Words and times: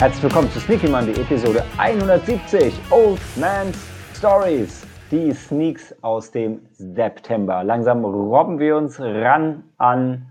Herzlich 0.00 0.22
willkommen 0.22 0.50
zu 0.50 0.60
Sneaky 0.60 0.88
Monday, 0.88 1.12
Episode 1.12 1.62
170, 1.76 2.72
Old 2.90 3.20
Man's 3.36 3.76
Stories. 4.16 4.86
Die 5.10 5.30
Sneaks 5.34 5.94
aus 6.00 6.30
dem 6.30 6.62
September. 6.72 7.62
Langsam 7.62 8.02
robben 8.06 8.58
wir 8.58 8.78
uns 8.78 8.98
ran 8.98 9.62
an 9.76 10.26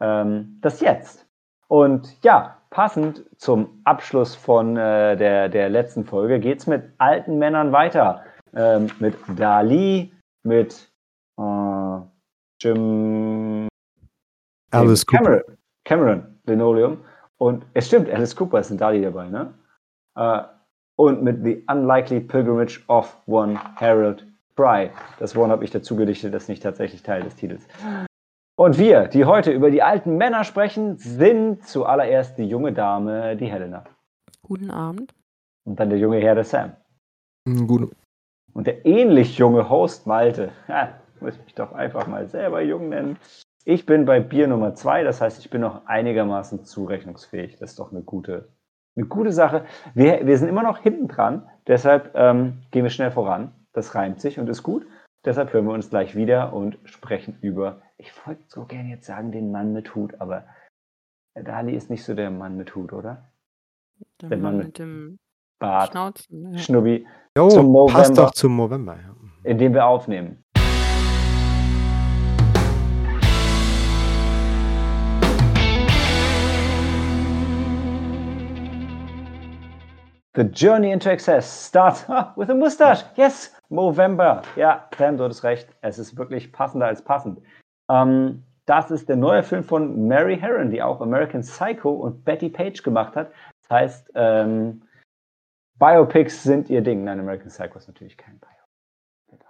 ähm, 0.00 0.58
das 0.60 0.80
Jetzt. 0.80 1.24
Und 1.68 2.20
ja, 2.24 2.60
passend 2.70 3.24
zum 3.36 3.80
Abschluss 3.84 4.34
von 4.34 4.76
äh, 4.76 5.16
der, 5.16 5.50
der 5.50 5.68
letzten 5.68 6.04
Folge 6.04 6.40
geht 6.40 6.58
es 6.58 6.66
mit 6.66 6.82
alten 6.98 7.38
Männern 7.38 7.70
weiter. 7.70 8.24
Ähm, 8.56 8.88
mit 8.98 9.14
Dali, 9.36 10.12
mit 10.42 10.90
äh, 11.38 11.98
Jim 12.60 13.68
Alice 14.72 15.06
Cameron, 15.06 15.42
Cameron 15.84 16.40
Linoleum 16.46 17.05
und 17.38 17.66
es 17.74 17.86
stimmt, 17.86 18.10
Alice 18.10 18.34
Cooper 18.34 18.60
ist 18.60 18.70
in 18.70 18.78
Dali 18.78 19.02
dabei, 19.02 19.28
ne? 19.28 19.54
Äh, 20.16 20.42
und 20.98 21.22
mit 21.22 21.44
The 21.44 21.64
Unlikely 21.68 22.20
Pilgrimage 22.20 22.80
of 22.88 23.16
One 23.26 23.58
Harold 23.76 24.26
Fry. 24.54 24.90
Das 25.18 25.36
One 25.36 25.52
habe 25.52 25.64
ich 25.64 25.70
dazu 25.70 25.96
gedichtet, 25.96 26.32
das 26.32 26.44
ist 26.44 26.48
nicht 26.48 26.62
tatsächlich 26.62 27.02
Teil 27.02 27.22
des 27.22 27.36
Titels. 27.36 27.66
Und 28.58 28.78
wir, 28.78 29.08
die 29.08 29.26
heute 29.26 29.52
über 29.52 29.70
die 29.70 29.82
alten 29.82 30.16
Männer 30.16 30.44
sprechen, 30.44 30.96
sind 30.96 31.66
zuallererst 31.66 32.38
die 32.38 32.48
junge 32.48 32.72
Dame, 32.72 33.36
die 33.36 33.46
Helena. 33.46 33.84
Guten 34.42 34.70
Abend. 34.70 35.12
Und 35.66 35.78
dann 35.78 35.90
der 35.90 35.98
junge 35.98 36.18
Herr, 36.18 36.34
der 36.34 36.44
Sam. 36.44 36.72
Gut. 37.66 37.94
Und 38.54 38.66
der 38.66 38.86
ähnlich 38.86 39.36
junge 39.36 39.68
Host 39.68 40.06
Malte. 40.06 40.52
Ha, 40.68 40.94
muss 41.20 41.38
mich 41.44 41.54
doch 41.54 41.72
einfach 41.72 42.06
mal 42.06 42.26
selber 42.26 42.62
jung 42.62 42.88
nennen. 42.88 43.18
Ich 43.68 43.84
bin 43.84 44.04
bei 44.04 44.20
Bier 44.20 44.46
Nummer 44.46 44.76
zwei, 44.76 45.02
das 45.02 45.20
heißt, 45.20 45.40
ich 45.40 45.50
bin 45.50 45.60
noch 45.60 45.86
einigermaßen 45.86 46.64
zurechnungsfähig. 46.64 47.56
Das 47.58 47.70
ist 47.70 47.80
doch 47.80 47.90
eine 47.90 48.00
gute, 48.02 48.48
eine 48.94 49.06
gute 49.06 49.32
Sache. 49.32 49.64
Wir, 49.92 50.24
wir 50.24 50.38
sind 50.38 50.48
immer 50.48 50.62
noch 50.62 50.78
hinten 50.78 51.08
dran, 51.08 51.48
deshalb 51.66 52.12
ähm, 52.14 52.62
gehen 52.70 52.84
wir 52.84 52.90
schnell 52.90 53.10
voran. 53.10 53.50
Das 53.72 53.96
reimt 53.96 54.20
sich 54.20 54.38
und 54.38 54.48
ist 54.48 54.62
gut. 54.62 54.86
Deshalb 55.24 55.52
hören 55.52 55.66
wir 55.66 55.74
uns 55.74 55.90
gleich 55.90 56.14
wieder 56.14 56.52
und 56.52 56.78
sprechen 56.84 57.38
über, 57.40 57.82
ich 57.98 58.12
wollte 58.24 58.44
so 58.46 58.66
gerne 58.66 58.88
jetzt 58.88 59.06
sagen, 59.06 59.32
den 59.32 59.50
Mann 59.50 59.72
mit 59.72 59.96
Hut, 59.96 60.20
aber 60.20 60.44
Dali 61.34 61.74
ist 61.74 61.90
nicht 61.90 62.04
so 62.04 62.14
der 62.14 62.30
Mann 62.30 62.56
mit 62.56 62.76
Hut, 62.76 62.92
oder? 62.92 63.32
Der, 64.22 64.28
Der 64.28 64.38
Mann 64.38 64.58
Mann 64.58 64.66
mit 64.66 64.78
dem 64.78 65.18
Bart, 65.58 65.90
Schnauzen. 65.90 66.52
Ja. 66.52 66.58
Schnubbi, 66.58 67.04
Jo, 67.36 67.48
Zum 67.48 67.72
passt 67.88 68.16
doch 68.16 68.30
zum 68.30 68.56
November. 68.56 68.94
Ja. 68.94 69.14
in 69.42 69.58
dem 69.58 69.74
wir 69.74 69.86
aufnehmen. 69.86 70.44
The 80.36 80.44
journey 80.44 80.90
into 80.92 81.10
excess 81.10 81.66
starts 81.66 82.04
with 82.36 82.50
a 82.50 82.54
mustache. 82.54 83.04
Yes, 83.16 83.54
Movember. 83.70 84.42
Ja, 84.54 84.86
Sam, 84.98 85.16
du 85.16 85.24
hattest 85.24 85.42
recht. 85.44 85.66
Es 85.80 85.98
ist 85.98 86.18
wirklich 86.18 86.52
passender 86.52 86.88
als 86.88 87.00
passend. 87.00 87.40
Ähm, 87.88 88.44
das 88.66 88.90
ist 88.90 89.08
der 89.08 89.16
neue 89.16 89.42
Film 89.42 89.64
von 89.64 90.06
Mary 90.06 90.36
Herron, 90.38 90.70
die 90.70 90.82
auch 90.82 91.00
American 91.00 91.40
Psycho 91.40 91.90
und 91.90 92.22
Betty 92.26 92.50
Page 92.50 92.82
gemacht 92.82 93.16
hat. 93.16 93.32
Das 93.62 93.70
heißt, 93.70 94.10
ähm, 94.14 94.82
Biopics 95.78 96.42
sind 96.42 96.68
ihr 96.68 96.82
Ding. 96.82 97.04
Nein, 97.04 97.18
American 97.18 97.48
Psycho 97.48 97.78
ist 97.78 97.88
natürlich 97.88 98.18
kein 98.18 98.38
Biopic. 98.38 99.42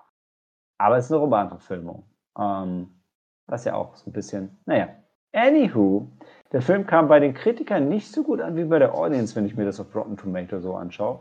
Aber 0.79 0.99
es 0.99 1.07
ist 1.07 1.11
eine 1.11 1.21
Romanverfilmung. 1.21 2.05
Ähm, 2.39 3.03
was 3.49 3.65
ja 3.65 3.75
auch 3.75 3.97
so 3.97 4.09
ein 4.09 4.13
bisschen, 4.13 4.57
naja. 4.67 4.91
Anywho, 5.33 6.09
der 6.53 6.63
Film 6.63 6.87
kam 6.87 7.09
bei 7.09 7.21
den 7.21 7.35
Kritikern 7.35 7.89
nicht 7.89 8.11
so 8.13 8.23
gut 8.23 8.41
an 8.41 8.57
wie 8.57 8.65
bei 8.65 8.79
der 8.79 8.95
Audience, 8.95 9.35
wenn 9.37 9.47
ich 9.47 9.57
mir 9.57 9.65
das 9.65 9.81
auf 9.81 9.95
Rotten 9.95 10.17
Tomato 10.17 10.61
so 10.61 10.75
anschaue. 10.77 11.21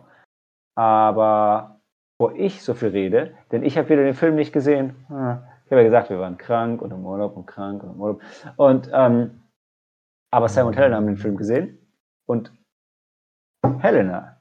Aber 0.78 1.80
wo 2.19 2.30
ich 2.31 2.62
so 2.63 2.74
viel 2.74 2.90
rede, 2.90 3.34
denn 3.52 3.64
ich 3.64 3.78
habe 3.78 3.90
wieder 3.90 4.03
den 4.03 4.14
Film 4.14 4.35
nicht 4.35 4.53
gesehen. 4.53 4.96
Ah, 5.09 5.44
Ich 5.66 5.72
habe 5.72 5.81
ja 5.81 5.88
gesagt, 5.88 6.09
wir 6.09 6.19
waren 6.19 6.38
krank 6.38 6.81
und 6.81 6.91
im 6.91 7.06
Urlaub 7.06 7.35
und 7.35 7.46
krank 7.46 7.84
und 7.84 7.91
im 7.96 8.02
Urlaub. 8.02 8.22
Und, 8.56 8.90
ähm, 8.94 9.41
aber 10.31 10.47
Sam 10.50 10.68
und 10.68 10.75
Helena 10.78 10.97
haben 10.97 11.08
den 11.08 11.18
Film 11.18 11.38
gesehen 11.38 11.78
und 12.28 12.52
Helena 13.80 14.40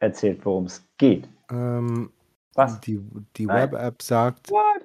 erzählt, 0.00 0.44
worum 0.44 0.64
es 0.64 0.86
geht. 0.98 1.28
Ähm, 1.50 2.10
Was? 2.54 2.80
die 2.80 3.00
die. 3.36 3.48
Web-App 3.48 4.02
sagt, 4.02 4.50
What? 4.50 4.84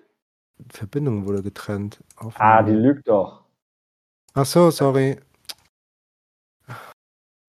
Verbindung 0.70 1.28
wurde 1.28 1.44
getrennt. 1.44 2.00
Ah, 2.16 2.22
die 2.22 2.28
Aufnahme. 2.28 2.72
lügt 2.80 3.08
doch. 3.08 3.44
Ach 4.38 4.46
so, 4.46 4.70
sorry. 4.70 5.18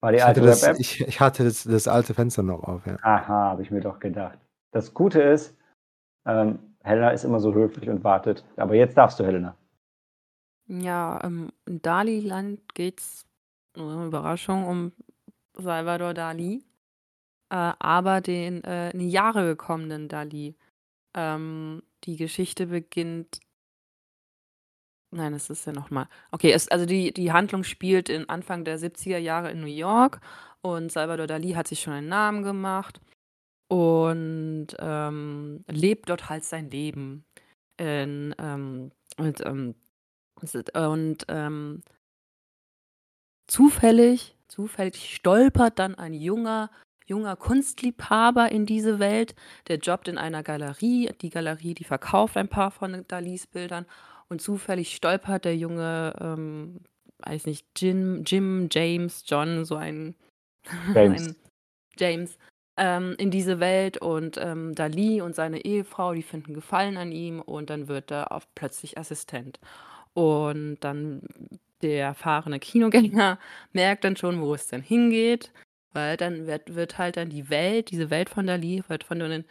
War 0.01 0.11
die 0.11 0.17
Ich 0.17 0.23
hatte, 0.23 0.41
alte 0.41 0.67
das, 0.67 0.79
ich, 0.79 1.03
ich 1.03 1.21
hatte 1.21 1.45
das, 1.45 1.65
das 1.65 1.87
alte 1.87 2.15
Fenster 2.15 2.43
noch 2.43 2.63
auf. 2.63 2.87
Ja. 2.87 2.97
Aha, 3.03 3.51
habe 3.51 3.63
ich 3.63 3.71
mir 3.71 3.83
doch 3.83 4.01
gedacht. 4.01 4.39
Das 4.71 4.95
Gute 4.95 5.21
ist, 5.21 5.55
ähm, 6.25 6.59
Helena 6.83 7.11
ist 7.11 7.25
immer 7.25 7.41
so 7.41 7.53
höflich 7.53 7.91
und 7.91 8.05
wartet. 8.05 8.43
Aber 8.57 8.75
jetzt 8.75 8.97
darfst 8.97 9.21
du, 9.21 9.25
Helena. 9.27 9.55
Ja, 10.67 11.21
ähm, 11.23 11.51
in 11.67 11.83
Dali-Land 11.83 12.75
geht's, 12.75 13.27
äh, 13.77 14.07
Überraschung, 14.07 14.67
um 14.67 14.93
Salvador 15.59 16.15
Dali, 16.15 16.65
äh, 17.51 17.73
aber 17.79 18.23
den 18.23 18.65
äh, 18.65 18.93
in 18.93 19.01
die 19.01 19.11
Jahre 19.11 19.45
gekommenen 19.45 20.09
Dali. 20.09 20.57
Ähm, 21.15 21.83
die 22.05 22.17
Geschichte 22.17 22.69
beginnt. 22.69 23.41
Nein, 25.11 25.33
es 25.33 25.49
ist 25.49 25.67
ja 25.67 25.73
nochmal. 25.73 26.07
Okay, 26.31 26.53
es, 26.53 26.69
also 26.69 26.85
die, 26.85 27.13
die 27.13 27.33
Handlung 27.33 27.65
spielt 27.65 28.09
in 28.09 28.29
Anfang 28.29 28.65
der 28.65 28.79
70er 28.79 29.19
Jahre 29.19 29.51
in 29.51 29.61
New 29.61 29.67
York 29.67 30.21
und 30.61 30.93
Salvador 30.93 31.27
Dali 31.27 31.53
hat 31.53 31.69
sich 31.69 31.81
schon 31.81 31.95
einen 31.95 32.09
Namen 32.09 32.43
gemacht 32.43 33.01
und 33.69 34.69
ähm, 34.79 35.65
lebt 35.69 36.11
dort 36.11 36.29
halt 36.29 36.45
sein 36.45 36.71
Leben. 36.71 37.25
In, 37.79 38.35
ähm, 38.39 38.91
und 39.17 39.45
ähm, 39.47 39.75
und 40.75 41.25
ähm, 41.29 41.83
zufällig, 43.49 44.37
zufällig 44.47 45.15
stolpert 45.15 45.79
dann 45.79 45.97
ein 45.97 46.13
junger, 46.13 46.71
junger 47.07 47.37
Kunstliebhaber 47.37 48.53
in 48.53 48.67
diese 48.67 48.99
Welt. 48.99 49.35
Der 49.67 49.79
jobbt 49.79 50.09
in 50.09 50.19
einer 50.19 50.43
Galerie. 50.43 51.11
Die 51.21 51.31
Galerie, 51.31 51.75
die 51.75 51.85
verkauft 51.85 52.37
ein 52.37 52.49
paar 52.49 52.71
von 52.71 53.05
Dalis 53.09 53.47
Bildern. 53.47 53.87
Und 54.29 54.43
zufällig 54.43 54.95
stolpert 54.95 55.45
der 55.45 55.57
junge, 55.57 56.15
ähm, 56.21 56.81
weiß 57.19 57.47
nicht, 57.47 57.67
Jim, 57.77 58.25
Jim, 58.25 58.69
James, 58.71 59.25
John, 59.27 59.65
so 59.65 59.77
ein 59.77 60.15
James. 60.95 61.29
ein 61.29 61.37
James 61.99 62.39
ähm, 62.79 63.17
in 63.19 63.31
diese 63.31 63.61
Welt 63.61 63.99
und 63.99 64.39
ähm, 64.39 64.75
Dali 64.75 65.21
und 65.21 65.35
seine 65.35 65.65
Ehefrau, 65.65 66.15
die 66.15 66.23
finden 66.23 66.55
Gefallen 66.55 66.97
an 66.97 67.13
ihm 67.13 67.41
und 67.41 67.71
dann 67.71 67.89
wird 67.89 68.11
er 68.11 68.33
auf 68.33 68.47
plötzlich 68.55 68.97
Assistent. 68.97 69.59
Und 70.15 70.79
dann 70.81 71.23
der 71.83 72.07
erfahrene 72.07 72.59
Kinogänger 72.61 73.39
merkt 73.73 74.05
dann 74.05 74.17
schon, 74.17 74.41
wo 74.41 74.55
es 74.55 74.69
denn 74.69 74.83
hingeht, 74.83 75.53
weil 75.93 76.17
dann 76.17 76.47
wird, 76.47 76.75
wird 76.75 76.99
halt 76.99 77.17
dann 77.17 77.31
die 77.31 77.51
Welt, 77.51 77.91
diese 77.91 78.11
Welt 78.11 78.29
von 78.29 78.47
Dali, 78.47 78.83
wird 78.89 79.05
von 79.05 79.19
den, 79.19 79.45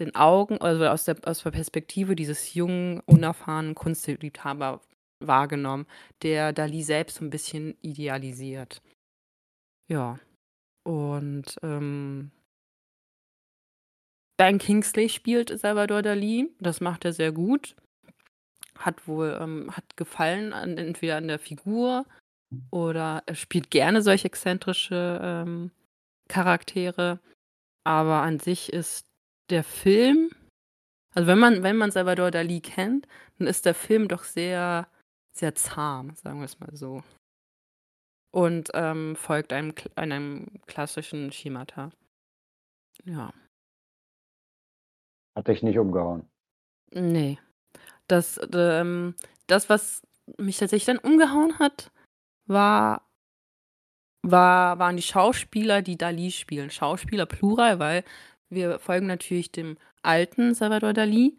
den 0.00 0.14
Augen, 0.14 0.58
also 0.60 0.86
aus 0.86 1.04
der, 1.04 1.16
aus 1.24 1.42
der 1.42 1.50
Perspektive 1.50 2.16
dieses 2.16 2.54
jungen, 2.54 3.00
unerfahrenen 3.06 3.74
Kunstliebhaber 3.74 4.80
wahrgenommen, 5.20 5.86
der 6.22 6.52
Dali 6.52 6.82
selbst 6.82 7.16
so 7.16 7.24
ein 7.24 7.30
bisschen 7.30 7.76
idealisiert. 7.82 8.82
Ja. 9.88 10.18
Und 10.84 11.56
ähm, 11.62 12.30
Ben 14.38 14.58
Kingsley 14.58 15.08
spielt 15.08 15.58
Salvador 15.58 16.02
Dali. 16.02 16.50
Das 16.60 16.80
macht 16.80 17.04
er 17.04 17.12
sehr 17.12 17.32
gut. 17.32 17.74
Hat 18.78 19.08
wohl, 19.08 19.36
ähm, 19.40 19.76
hat 19.76 19.96
gefallen 19.96 20.52
an, 20.52 20.78
entweder 20.78 21.16
an 21.16 21.28
der 21.28 21.40
Figur 21.40 22.06
oder 22.70 23.22
er 23.26 23.34
spielt 23.34 23.70
gerne 23.70 24.00
solche 24.02 24.26
exzentrische 24.26 25.20
ähm, 25.22 25.72
Charaktere. 26.28 27.18
Aber 27.84 28.22
an 28.22 28.38
sich 28.38 28.72
ist 28.72 29.07
der 29.50 29.64
Film, 29.64 30.30
also 31.14 31.26
wenn 31.26 31.38
man, 31.38 31.62
wenn 31.62 31.76
man 31.76 31.90
Salvador 31.90 32.30
Dali 32.30 32.60
kennt, 32.60 33.06
dann 33.38 33.46
ist 33.46 33.66
der 33.66 33.74
Film 33.74 34.08
doch 34.08 34.24
sehr, 34.24 34.88
sehr 35.32 35.54
zahm, 35.54 36.14
sagen 36.14 36.38
wir 36.38 36.44
es 36.44 36.60
mal 36.60 36.74
so. 36.74 37.02
Und 38.30 38.70
ähm, 38.74 39.16
folgt 39.16 39.52
einem, 39.52 39.74
einem 39.96 40.60
klassischen 40.66 41.32
Schemata. 41.32 41.90
Ja. 43.04 43.32
Hat 45.34 45.48
dich 45.48 45.62
nicht 45.62 45.78
umgehauen. 45.78 46.28
Nee. 46.92 47.38
Das, 48.06 48.40
ähm, 48.52 49.14
das, 49.46 49.68
was 49.68 50.02
mich 50.36 50.58
tatsächlich 50.58 50.86
dann 50.86 50.98
umgehauen 50.98 51.58
hat, 51.58 51.90
war, 52.46 53.08
war, 54.22 54.78
waren 54.78 54.96
die 54.96 55.02
Schauspieler, 55.02 55.80
die 55.80 55.96
Dali 55.96 56.30
spielen. 56.30 56.70
Schauspieler 56.70 57.26
plural, 57.26 57.78
weil 57.78 58.04
wir 58.50 58.78
folgen 58.78 59.06
natürlich 59.06 59.52
dem 59.52 59.76
alten 60.02 60.54
Salvador 60.54 60.92
Dali, 60.92 61.38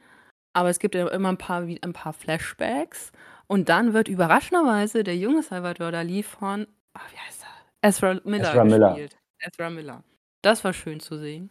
aber 0.54 0.70
es 0.70 0.80
gibt 0.80 0.96
ja 0.96 1.08
immer 1.08 1.30
ein 1.30 1.38
paar, 1.38 1.62
ein 1.62 1.94
paar 1.94 2.14
Flashbacks. 2.14 3.12
Und 3.48 3.70
dann 3.70 3.94
wird 3.94 4.08
überraschenderweise 4.08 5.04
der 5.04 5.18
junge 5.18 5.44
Salvador 5.44 5.92
Dali 5.92 6.24
von, 6.24 6.68
ah, 6.94 7.02
wie 7.12 7.18
heißt 7.18 7.44
er? 7.44 7.88
Ezra 7.90 8.20
Miller 8.24 8.50
Ezra 8.50 8.64
Miller. 8.66 8.90
gespielt. 8.90 9.18
Ezra 9.40 9.70
Miller. 9.70 10.04
Das 10.42 10.64
war 10.64 10.74
schön 10.74 11.00
zu 11.00 11.18
sehen. 11.18 11.50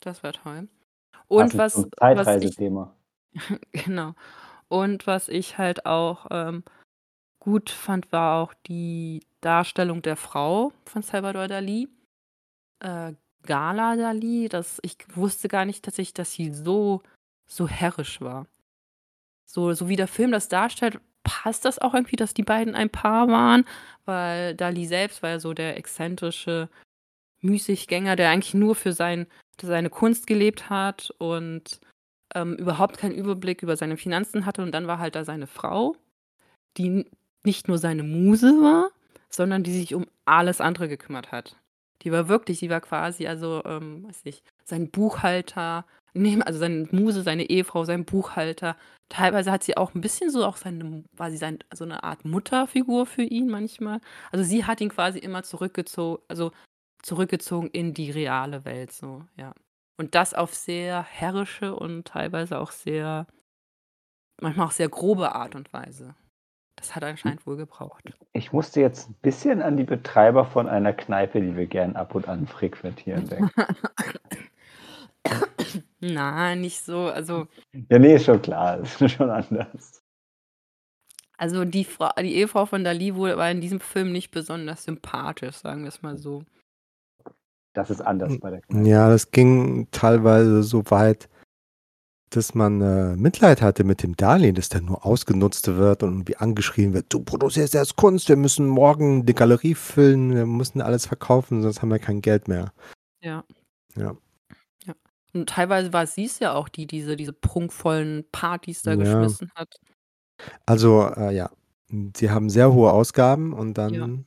Das 0.00 0.22
war 0.22 0.32
toll. 0.32 0.68
Und 1.28 1.56
was 1.56 1.78
ich 1.78 1.86
Zeitreisethema. 1.98 2.94
genau. 3.72 4.14
Und 4.68 5.06
was 5.06 5.28
ich 5.28 5.58
halt 5.58 5.86
auch, 5.86 6.26
ähm, 6.30 6.64
gut 7.42 7.70
fand, 7.70 8.12
war 8.12 8.40
auch 8.40 8.54
die 8.66 9.20
Darstellung 9.40 10.00
der 10.00 10.16
Frau 10.16 10.72
von 10.84 11.02
Salvador 11.02 11.44
Dalí. 11.44 11.88
Äh, 12.78 13.14
Gala 13.44 13.94
Dalí, 13.94 14.48
das 14.48 14.78
ich 14.82 14.96
wusste 15.14 15.48
gar 15.48 15.64
nicht 15.64 15.84
tatsächlich, 15.84 16.14
dass 16.14 16.32
sie 16.32 16.52
so 16.52 17.02
so 17.46 17.68
herrisch 17.68 18.20
war. 18.20 18.46
So 19.46 19.72
so 19.74 19.88
wie 19.88 19.96
der 19.96 20.08
Film 20.08 20.32
das 20.32 20.48
darstellt, 20.48 21.00
passt 21.24 21.64
das 21.64 21.78
auch 21.78 21.94
irgendwie, 21.94 22.16
dass 22.16 22.34
die 22.34 22.42
beiden 22.42 22.74
ein 22.74 22.90
Paar 22.90 23.28
waren, 23.28 23.64
weil 24.04 24.54
Dalí 24.54 24.86
selbst 24.88 25.22
war 25.22 25.30
ja 25.30 25.40
so 25.40 25.54
der 25.54 25.76
exzentrische 25.76 26.68
Müßiggänger, 27.42 28.16
der 28.16 28.30
eigentlich 28.30 28.54
nur 28.54 28.74
für 28.76 28.92
sein 28.92 29.26
seine 29.60 29.90
Kunst 29.90 30.26
gelebt 30.26 30.70
hat 30.70 31.12
und, 31.18 31.80
ähm, 32.34 32.56
überhaupt 32.56 32.98
keinen 32.98 33.14
Überblick 33.14 33.62
über 33.62 33.76
seine 33.76 33.96
Finanzen 33.96 34.46
hatte 34.46 34.62
und 34.62 34.72
dann 34.72 34.86
war 34.88 34.98
halt 34.98 35.14
da 35.16 35.24
seine 35.24 35.46
Frau, 35.46 35.96
die 36.78 37.06
nicht 37.44 37.68
nur 37.68 37.78
seine 37.78 38.02
Muse 38.02 38.52
war, 38.62 38.90
sondern 39.30 39.62
die 39.64 39.72
sich 39.72 39.94
um 39.94 40.06
alles 40.24 40.60
andere 40.60 40.88
gekümmert 40.88 41.32
hat. 41.32 41.56
Die 42.02 42.12
war 42.12 42.28
wirklich 42.28 42.58
die 42.60 42.70
war 42.70 42.80
quasi 42.80 43.26
also, 43.26 43.62
ähm, 43.64 44.04
weiß 44.04 44.24
nicht, 44.24 44.42
sein 44.64 44.90
Buchhalter, 44.90 45.84
ne, 46.14 46.40
also 46.44 46.58
seine 46.58 46.88
Muse, 46.90 47.22
seine 47.22 47.44
Ehefrau, 47.48 47.84
sein 47.84 48.04
Buchhalter. 48.04 48.76
Teilweise 49.08 49.52
hat 49.52 49.62
sie 49.64 49.76
auch 49.76 49.94
'n 49.94 50.00
bisschen 50.00 50.30
so 50.30 50.44
auch 50.44 50.56
seine 50.56 51.04
war 51.16 51.30
sie 51.30 51.36
sein 51.36 51.58
so 51.74 51.84
'ne 51.84 52.02
Art 52.02 52.24
Mutterfigur 52.24 53.06
für 53.06 53.22
ihn 53.22 53.48
manchmal. 53.48 54.00
Also, 54.32 54.44
sie 54.44 54.64
hat 54.64 54.80
ihn 54.80 54.88
quasi 54.90 55.18
immer 55.18 55.42
zurückgezo 55.42 56.22
also, 56.28 56.52
zurückgezogen 57.02 57.68
in 57.70 57.94
die 57.94 58.10
reale 58.10 58.64
Welt 58.64 58.92
so, 58.92 59.24
ja. 59.36 59.54
Und 59.98 60.14
das 60.14 60.34
auf 60.34 60.54
sehr 60.54 61.02
herrische 61.04 61.76
und 61.76 62.06
teilweise 62.06 62.58
auch 62.58 62.72
sehr 62.72 63.26
manchmal 64.40 64.66
auch 64.66 64.72
sehr 64.72 64.88
grobe 64.88 65.34
Art 65.34 65.54
und 65.54 65.72
Weise. 65.72 66.14
Das 66.82 66.96
hat 66.96 67.04
anscheinend 67.04 67.46
wohl 67.46 67.56
gebraucht. 67.56 68.12
Ich 68.32 68.52
musste 68.52 68.80
jetzt 68.80 69.08
'n 69.08 69.14
bisschen 69.22 69.62
an 69.62 69.76
die 69.76 69.84
Betreiber 69.84 70.44
von 70.44 70.68
einer 70.68 70.92
Kneipe, 70.92 71.40
die 71.40 71.56
wir 71.56 71.66
gern 71.66 71.94
ab 71.94 72.16
und 72.16 72.26
an 72.26 72.48
frequentieren, 72.48 73.28
denken. 73.28 73.50
Nein, 76.00 76.60
nicht 76.60 76.84
so, 76.84 77.06
also 77.06 77.46
Ja, 77.88 77.98
ne, 78.00 78.14
ist 78.14 78.24
schon 78.24 78.42
klar, 78.42 78.80
ist 78.80 79.10
schon 79.12 79.30
anders. 79.30 80.02
Also, 81.38 81.64
die 81.64 81.84
Fra 81.84 82.12
die 82.20 82.34
Ehefrau 82.34 82.66
von 82.66 82.84
Dalí 82.84 83.14
wohl 83.14 83.36
war 83.36 83.50
in 83.50 83.60
diesem 83.60 83.78
Film 83.80 84.10
nicht 84.10 84.32
besonders 84.32 84.82
sympathisch, 84.84 85.56
sagen 85.56 85.84
wir's 85.84 86.02
mal 86.02 86.18
so. 86.18 86.42
Das 87.74 87.90
ist 87.90 88.00
anders 88.00 88.38
bei 88.38 88.50
der 88.50 88.60
Kneipe. 88.62 88.88
ja, 88.88 89.08
das 89.08 89.30
ging 89.30 89.86
teilweise 89.92 90.64
so 90.64 90.82
weit, 90.90 91.28
dass 92.36 92.54
man, 92.54 92.80
äh, 92.80 93.16
Mitleid 93.16 93.62
hatte 93.62 93.84
mit 93.84 94.02
dem 94.02 94.16
Darlehen, 94.16 94.54
dass 94.54 94.68
der 94.68 94.80
nur 94.82 95.04
ausgenutzt 95.06 95.66
wird 95.68 96.02
und 96.02 96.10
irgendwie 96.12 96.36
angeschrien 96.36 96.92
wird: 96.94 97.06
„Du 97.10 97.20
produzierst 97.20 97.74
erst 97.74 97.96
Kunst, 97.96 98.28
wir 98.28 98.36
müssen 98.36 98.66
morgen 98.68 99.26
die 99.26 99.34
Galerie 99.34 99.74
füllen, 99.74 100.34
wir 100.34 100.46
müssen 100.46 100.80
alles 100.82 101.06
verkaufen, 101.06 101.62
sonst 101.62 101.82
haben 101.82 101.90
wir 101.90 101.98
kein 101.98 102.20
Geld 102.22 102.48
mehr.“ 102.48 102.72
Ja. 103.22 103.44
Ja. 103.96 104.16
Ja. 104.86 104.94
Und 105.34 105.48
teilweise 105.50 105.92
war 105.92 106.06
sie's 106.06 106.38
ja 106.40 106.54
auch, 106.54 106.68
die 106.68 106.86
diese 106.86 107.16
diese 107.16 107.32
prunkvollen 107.32 108.24
Partys 108.32 108.82
da 108.82 108.94
Ja. 108.94 108.96
geschmissen 108.96 109.50
hat. 109.56 109.76
Also, 110.66 111.02
äh, 111.16 111.34
ja, 111.34 111.50
sie 112.16 112.30
haben 112.30 112.48
sehr 112.50 112.72
hohe 112.72 112.92
Ausgaben 112.92 113.52
und 113.52 113.76
Ja. 113.90 114.08
dann 114.08 114.26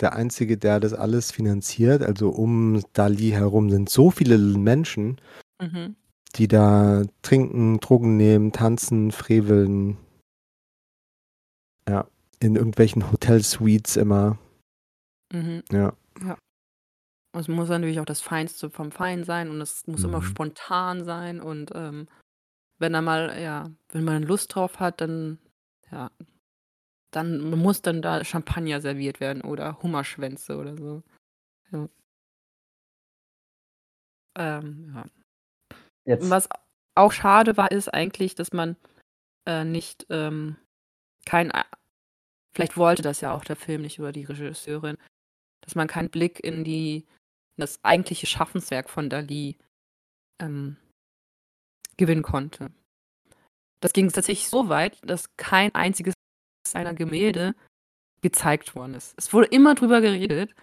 der 0.00 0.14
Einzige, 0.14 0.58
der 0.58 0.80
das 0.80 0.94
alles 0.94 1.32
finanziert 1.32 2.02
also, 2.02 2.30
um 2.30 2.78
Dalí 2.94 3.32
herum 3.32 3.70
sind 3.70 3.90
so 3.90 4.10
viele 4.10 4.38
Menschen, 4.38 5.20
Mhm. 5.60 5.94
Die 6.36 6.48
da 6.48 7.02
trinken, 7.22 7.78
Drogen 7.80 8.16
nehmen, 8.16 8.52
tanzen, 8.52 9.12
freveln. 9.12 9.96
Ja, 11.88 12.06
in 12.40 12.56
irgendwelchen 12.56 13.10
Hotelsuites 13.12 13.96
immer. 13.96 14.38
Mhm. 15.32 15.62
Ja. 15.70 15.92
Ja. 16.22 16.38
Es 17.36 17.48
muss 17.48 17.68
natürlich 17.68 17.98
auch 18.00 18.04
das 18.04 18.20
Feinste 18.20 18.70
vom 18.70 18.92
Fein 18.92 19.24
sein 19.24 19.50
und 19.50 19.60
es 19.60 19.86
muss 19.86 20.04
immer 20.04 20.20
Mhm. 20.20 20.24
spontan 20.24 21.04
sein 21.04 21.40
und, 21.40 21.72
ähm, 21.74 22.08
wenn 22.78 22.94
er 22.94 23.02
mal 23.02 23.40
ja, 23.40 23.70
wenn 23.90 24.04
man 24.04 24.22
Lust 24.22 24.54
drauf 24.54 24.80
hat, 24.80 25.00
dann 25.00 25.38
ja, 25.90 26.10
dann 27.12 27.50
muss 27.50 27.82
dann 27.82 28.02
da 28.02 28.24
Champagner 28.24 28.80
serviert 28.80 29.20
werden 29.20 29.42
oder 29.42 29.80
Hummerschwänze 29.82 30.56
oder 30.56 30.76
so. 30.76 31.02
Ja. 31.72 31.88
Ähm, 34.36 34.92
ja. 34.94 35.04
Jetzt 36.04 36.28
Was 36.30 36.48
auch 36.94 37.12
schade 37.12 37.56
war, 37.56 37.70
ist 37.70 37.88
eigentlich, 37.92 38.34
dass 38.34 38.52
man, 38.52 38.76
äh, 39.46 39.64
nicht, 39.64 40.06
ähm 40.10 40.56
kein 41.26 41.50
a 41.52 41.64
vielleicht 42.54 42.76
wollte 42.76 43.02
das 43.02 43.20
ja 43.22 43.32
auch 43.34 43.44
der 43.44 43.56
Film 43.56 43.82
nicht 43.82 43.98
oder 43.98 44.12
die 44.12 44.24
Regisseurin, 44.24 44.98
dass 45.62 45.74
man 45.74 45.88
keinen 45.88 46.10
Blick 46.10 46.38
in 46.44 46.64
die 46.64 47.06
in 47.56 47.60
das 47.60 47.82
eigentliche 47.84 48.26
Schaffenswerk 48.26 48.90
von 48.90 49.08
Dalí, 49.08 49.56
ähm 50.40 50.76
gewinnen 51.96 52.22
konnte. 52.22 52.72
Das 53.80 53.92
ging 53.92 54.10
tatsächlich 54.10 54.48
so 54.48 54.68
weit, 54.68 54.98
dass 55.02 55.36
kein 55.36 55.74
einziges 55.74 56.14
seiner 56.66 56.94
Gemälde 56.94 57.54
gezeigt 58.20 58.74
worden 58.74 58.94
ist. 58.94 59.14
Es 59.16 59.32
wurde 59.32 59.46
immer 59.48 59.74
drüber 59.74 60.00
geredet 60.00 60.54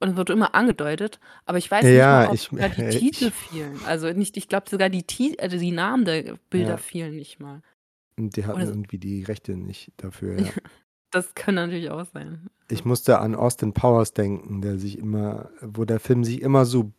und 0.00 0.10
es 0.10 0.16
wurde 0.16 0.32
immer 0.32 0.54
angedeutet, 0.54 1.18
aber 1.44 1.58
ich 1.58 1.70
weiß 1.70 1.84
nicht 1.84 1.94
Ja, 1.94 2.20
mal, 2.20 2.28
ob 2.28 2.34
ich 2.34 2.42
sogar 2.42 2.68
die 2.68 2.82
ich 2.88 2.98
Titel 2.98 3.30
fielen. 3.30 3.84
Also, 3.84 4.10
nicht 4.12 4.36
ich 4.36 4.48
glaube 4.48 4.68
sogar 4.70 4.88
die 4.88 5.04
also, 5.38 5.58
die 5.58 5.72
Namen 5.72 6.04
der 6.04 6.38
Bilder 6.50 6.70
Ja. 6.70 6.76
fielen 6.76 7.16
nicht 7.16 7.40
mal. 7.40 7.62
Und 8.18 8.36
die 8.36 8.46
hatten 8.46 8.60
es 8.60 8.68
irgendwie 8.68 8.98
die 8.98 9.22
Rechte 9.24 9.56
nicht 9.56 9.92
dafür, 9.96 10.38
ja. 10.40 10.52
Das 11.10 11.34
kann 11.34 11.54
natürlich 11.54 11.90
auch 11.90 12.04
sein. 12.12 12.48
Ich 12.70 12.84
musste 12.84 13.18
an 13.18 13.34
Austin 13.34 13.72
Powers 13.72 14.12
denken, 14.12 14.60
der 14.60 14.78
sich 14.78 14.98
immer 14.98 15.50
wo 15.62 15.84
der 15.84 16.00
Film 16.00 16.22
sich 16.22 16.42
immer 16.42 16.66
so, 16.66 16.92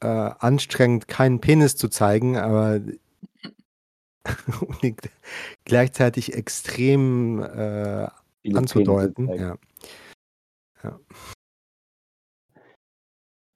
äh, 0.00 0.06
anstrengt, 0.06 1.06
keinen 1.06 1.40
Penis 1.40 1.76
zu 1.76 1.88
zeigen, 1.88 2.36
aber 2.36 2.80
gleichzeitig 5.64 6.34
extrem, 6.34 7.40
äh, 7.42 8.08
anzudeuten, 8.54 9.28
ja. 9.28 9.56
Ja. 10.82 10.98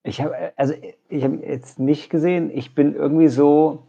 Ich 0.09 0.21
habe 0.23 0.35
äh, 0.37 0.53
also, 0.57 0.75
ich 1.09 1.25
habe 1.25 1.37
jetzt 1.37 1.79
nicht 1.79 2.11
gesehen. 2.11 2.50
Ich 2.50 2.75
bin 2.75 2.95
irgendwie 2.95 3.29
so 3.29 3.87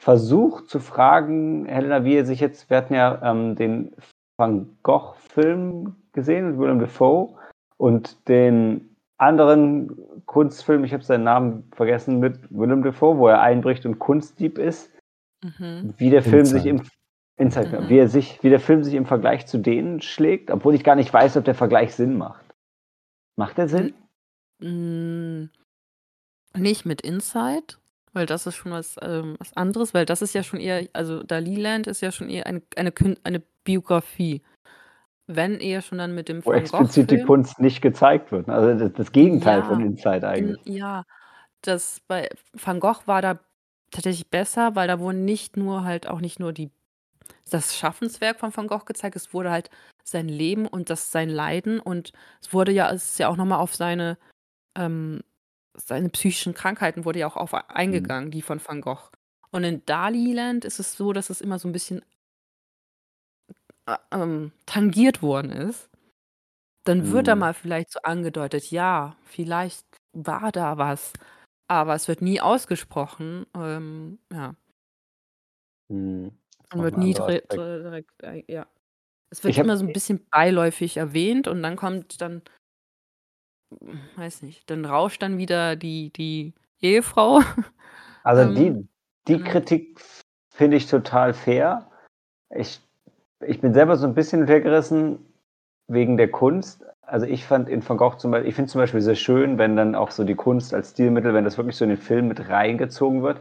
versucht 0.00 0.68
zu 0.68 0.80
fragen, 0.80 1.66
Helena, 1.66 2.04
wie 2.04 2.16
er 2.16 2.24
sich 2.24 2.40
jetzt 2.40 2.70
wir 2.70 2.76
hatten 2.76 2.94
ja, 2.94 3.20
ähm, 3.22 3.56
den 3.56 3.92
Van 4.38 4.76
Gogh-Film 4.82 5.96
gesehen 6.12 6.50
mit 6.50 6.58
Willem 6.58 6.78
Dafoe 6.78 7.34
und 7.76 8.28
den 8.28 8.96
anderen 9.18 9.98
Kunstfilm, 10.26 10.84
ich 10.84 10.92
habe 10.92 11.02
seinen 11.02 11.24
Namen 11.24 11.68
vergessen, 11.74 12.20
mit 12.20 12.38
Willem 12.50 12.84
Dafoe, 12.84 13.18
wo 13.18 13.26
er 13.28 13.40
einbricht 13.40 13.84
und 13.84 13.98
Kunstdieb 13.98 14.58
ist. 14.58 14.92
Mhm. 15.42 15.94
Wie 15.96 16.10
der 16.10 16.22
Film 16.22 16.44
sich 16.44 16.66
Inside. 16.66 16.88
im 17.38 17.46
Inside. 17.46 17.80
Mhm. 17.80 17.88
Wie 17.88 17.98
er 17.98 18.08
sich 18.08 18.42
wie 18.42 18.50
der 18.50 18.60
Film 18.60 18.84
sich 18.84 18.94
im 18.94 19.06
Vergleich 19.06 19.46
zu 19.46 19.58
denen 19.58 20.00
schlägt, 20.00 20.50
obwohl 20.50 20.74
ich 20.74 20.84
gar 20.84 20.94
nicht 20.94 21.12
weiß, 21.12 21.36
ob 21.36 21.44
der 21.44 21.54
Vergleich 21.54 21.94
Sinn 21.94 22.16
macht. 22.16 22.44
Macht 23.36 23.58
der 23.58 23.68
Sinn? 23.68 23.94
Hm, 24.60 25.50
nicht 26.56 26.84
mit 26.84 27.00
Inside, 27.02 27.76
weil 28.12 28.26
das 28.26 28.46
ist 28.46 28.56
schon 28.56 28.72
was, 28.72 28.96
ähm, 29.02 29.36
was 29.38 29.56
anderes, 29.56 29.94
weil 29.94 30.04
das 30.06 30.22
ist 30.22 30.34
ja 30.34 30.42
schon 30.42 30.60
eher 30.60 30.88
also, 30.92 31.22
Daliland 31.22 31.86
ist 31.86 32.00
ja 32.00 32.10
schon 32.10 32.28
eher 32.28 32.46
eine 32.46 32.62
eine 32.76 32.92
eine 33.24 33.42
Biografie. 33.64 34.42
Wenn 35.26 35.60
eher 35.60 35.82
schon 35.82 35.98
dann 35.98 36.14
mit 36.14 36.28
dem 36.28 36.44
Wo 36.44 36.50
Van 36.50 36.58
explizit 36.58 37.10
die. 37.10 37.22
Kunst 37.22 37.60
nicht 37.60 37.82
gezeigt 37.82 38.32
wird, 38.32 38.48
ne? 38.48 38.54
Also, 38.54 38.74
das 38.78 38.92
das 38.94 39.12
Gegenteil 39.12 39.62
von 39.62 39.80
Ja, 39.80 39.86
Inside 39.86 40.16
in 40.16 40.24
eigentlich. 40.24 40.76
ja, 40.76 41.04
das 41.62 42.00
bei 42.08 42.28
Van 42.54 42.80
Gogh 42.80 43.02
war 43.06 43.22
da 43.22 43.38
tatsächlich 43.90 44.28
besser, 44.28 44.74
weil 44.74 44.88
da 44.88 44.98
wurden 45.00 45.24
nicht 45.24 45.56
nur 45.56 45.84
halt 45.84 46.08
auch 46.08 46.20
nicht 46.20 46.40
nur 46.40 46.52
die 46.52 46.70
das 47.50 47.76
Schaffenswerk 47.76 48.40
von 48.40 48.54
Van 48.56 48.66
Gogh 48.68 48.84
gezeigt, 48.86 49.16
es 49.16 49.32
wurde 49.34 49.50
halt 49.50 49.70
sein 50.04 50.28
Leben 50.28 50.66
und 50.66 50.90
das 50.90 51.10
sein 51.10 51.28
Leiden 51.28 51.78
und 51.80 52.12
es 52.40 52.52
wurde 52.52 52.72
ja 52.72 52.90
es 52.90 53.12
ist 53.12 53.18
ja 53.18 53.28
auch 53.28 53.36
noch 53.36 53.44
mal 53.44 53.58
auf 53.58 53.74
seine, 53.74 54.16
ähm 54.78 55.22
seine 55.76 56.10
psychischen 56.10 56.54
Krankheiten 56.54 57.04
wurde 57.06 57.20
ja 57.20 57.28
auch 57.28 57.36
auf 57.38 57.54
Mhm. 57.90 58.12
eingegangen, 58.16 58.30
die 58.32 58.42
von 58.42 58.60
Van 58.66 58.80
Gogh. 58.82 59.10
Und 59.52 59.64
in 59.64 59.84
Daliland 59.86 60.64
ist 60.66 60.80
es 60.80 60.94
so, 60.96 61.12
dass 61.14 61.30
es 61.30 61.40
immer 61.42 61.58
so 61.60 61.68
'n 61.68 61.72
bisschen 61.72 62.02
äh, 63.88 63.96
ähm, 64.12 64.52
tangiert 64.66 65.22
worden 65.22 65.50
ist. 65.50 65.88
Dann 66.84 67.10
wird 67.10 67.28
da 67.28 67.36
Mhm. 67.36 67.48
mal 67.48 67.54
vielleicht 67.54 67.92
so 67.92 68.00
angedeutet, 68.02 68.70
ja, 68.70 69.16
vielleicht 69.24 69.86
war 70.12 70.52
da 70.52 70.78
was, 70.78 71.12
aber 71.68 71.94
es 71.94 72.08
wird 72.08 72.22
nie 72.22 72.40
ausgesprochen, 72.40 73.46
ähm, 73.56 74.18
ja. 74.32 74.54
Mhm. 75.90 76.32
Und 76.72 76.82
wird 76.82 76.96
nie 76.96 77.14
dre 77.14 77.42
direkt 77.48 78.22
äh, 78.22 78.44
ja. 78.48 78.66
Es 79.30 79.44
wird 79.44 79.56
Ich 79.56 79.58
immer 79.58 79.76
so 79.76 79.84
'n 79.84 79.92
e 79.92 79.92
bisschen 79.92 80.26
beiläufig 80.30 80.96
erwähnt 80.98 81.48
und 81.48 81.62
dann 81.62 81.76
kommt 81.76 82.20
dann 82.22 82.42
weiß 84.16 84.42
nicht, 84.42 84.68
dann 84.70 84.84
rauscht 84.84 85.22
dann 85.22 85.38
wieder 85.38 85.76
die 85.76 86.10
die 86.12 86.54
Ehefrau. 86.80 87.40
Also 88.24 88.44
Ähm, 88.44 88.54
die 88.54 88.88
die 89.28 89.38
genau. 89.38 89.50
Kritik 89.50 90.00
finde 90.50 90.76
ich 90.76 90.86
total 90.86 91.32
fair. 91.34 91.86
Ich 92.54 92.80
ich 93.46 93.60
bin 93.60 93.72
selber 93.74 93.96
so 93.96 94.06
ein 94.06 94.14
bisschen 94.14 94.40
hintergerissen 94.40 95.18
wegen 95.88 96.16
der 96.16 96.30
Kunst. 96.30 96.84
Also, 97.02 97.24
ich 97.26 97.46
fand 97.46 97.68
in 97.70 97.88
Van 97.88 97.96
Gogh 97.96 98.16
zum 98.18 98.32
Beispiel 98.32 98.48
ich 98.50 98.54
finde 98.56 98.70
zum 98.70 98.80
Beispiel 98.80 99.00
sehr 99.00 99.14
schön, 99.14 99.56
wenn 99.58 99.76
dann 99.76 99.94
auch 99.94 100.10
so 100.10 100.24
die 100.24 100.34
Kunst 100.34 100.74
als 100.74 100.90
Stilmittel 100.90 101.32
wenn 101.34 101.44
das 101.44 101.56
wirklich 101.56 101.76
so 101.76 101.84
in 101.84 101.90
den 101.90 101.98
Film 101.98 102.28
mit 102.28 102.48
reingezogen 102.48 103.22
wird. 103.22 103.40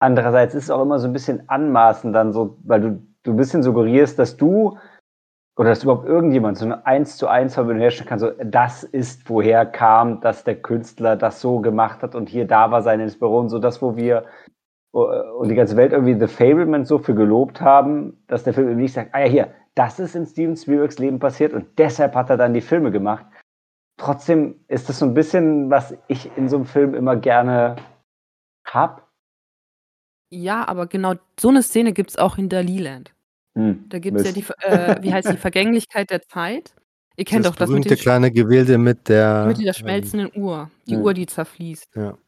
Andererseits 0.00 0.54
ist 0.54 0.64
es 0.64 0.70
auch 0.70 0.82
immer 0.82 0.98
so 1.00 1.08
ein 1.08 1.12
bisschen 1.12 1.48
anmaßend 1.48 2.14
dann 2.14 2.32
so, 2.32 2.58
weil 2.64 2.80
du 2.82 3.02
du 3.24 3.32
'n 3.32 3.36
bisschen 3.36 3.62
suggerierst, 3.64 4.18
dass 4.18 4.36
du 4.36 4.78
oder 5.58 5.70
dass 5.70 5.84
überhaupt 5.84 6.06
irgendjemand 6.08 6.58
so 6.58 6.66
'ne 6.66 6.86
Eins-zu-eins-Verbindung 6.86 7.82
herstellen 7.82 8.08
kann, 8.08 8.20
so: 8.20 8.30
„Das 8.44 8.84
ist 8.84 9.28
woher 9.30 9.66
kam, 9.66 10.20
dass 10.22 10.44
der 10.44 10.56
Künstler 10.62 11.16
das 11.16 11.40
so 11.42 11.60
gemacht 11.60 12.02
hat 12.02 12.14
und 12.16 12.28
hier 12.30 12.46
da 12.46 12.70
war 12.72 12.82
seine 12.82 13.04
Inspiration“, 13.04 13.48
so 13.50 13.58
das, 13.60 13.82
wo 13.82 13.96
wir 13.96 14.24
äh, 14.94 14.98
und 14.98 15.48
die 15.50 15.56
ganze 15.56 15.76
Welt 15.76 15.92
irgendwie 15.92 16.18
The 16.18 16.28
Fabelmans 16.28 16.88
so 16.88 16.98
für 16.98 17.14
gelobt 17.14 17.60
haben, 17.62 18.22
dass 18.28 18.44
der 18.44 18.54
Film 18.54 18.70
eben 18.70 18.80
nicht 18.80 18.94
sagt: 18.94 19.10
„Ah 19.14 19.20
ja, 19.20 19.26
hier, 19.28 19.48
das 19.76 20.00
ist 20.00 20.16
in 20.16 20.26
Steven 20.26 20.56
Spielbergs 20.56 20.98
Leben 21.00 21.18
passiert 21.20 21.52
und 21.54 21.66
deshalb 21.78 22.14
hat 22.16 22.30
er 22.30 22.36
dann 22.38 22.54
die 22.54 22.62
Filme 22.62 22.90
gemacht.“ 22.92 23.26
Trotzdem 23.98 24.56
ist 24.68 24.88
das 24.90 24.98
so 25.00 25.06
'n 25.06 25.14
bisschen, 25.14 25.70
was 25.70 25.96
ich 26.08 26.30
in 26.38 26.48
so 26.48 26.58
'nem 26.58 26.66
Film 26.66 26.94
immer 26.94 27.16
gerne 27.16 27.76
habe. 28.66 29.02
Ja, 30.32 30.68
aber 30.68 30.86
genau 30.86 31.14
so 31.40 31.50
'ne 31.50 31.62
Szene 31.62 31.92
gibt's 31.94 32.16
auch 32.18 32.36
in 32.36 32.48
Daliland. 32.50 33.14
Hm, 33.58 33.88
Da 33.90 33.98
gibt's 33.98 34.22
ja 34.24 34.32
die 34.32 34.44
äh, 34.62 34.96
wie 35.02 35.12
heißt 35.12 35.30
die 35.32 35.36
Vergänglichkeit 35.38 36.10
der 36.10 36.22
Zeit. 36.22 36.74
Ihr 37.16 37.24
kennt 37.24 37.46
Das 37.46 37.46
doch 37.46 37.56
das 37.56 37.72
mit 37.72 37.84
berühmte 37.84 37.96
sch 37.96 38.02
kleine 38.02 38.30
Gemälde 38.32 38.78
mit 38.78 39.08
mit 39.42 39.56
der, 39.56 39.58
dieser 39.58 39.74
ähm 39.74 39.74
schmelzenden 39.74 40.30
Uhr, 40.34 40.70
die 40.88 40.96
Uhr, 40.96 41.12
Mhm. 41.12 41.14
die 41.14 41.26
zerfließt. 41.26 41.88
Ja. 41.94 42.18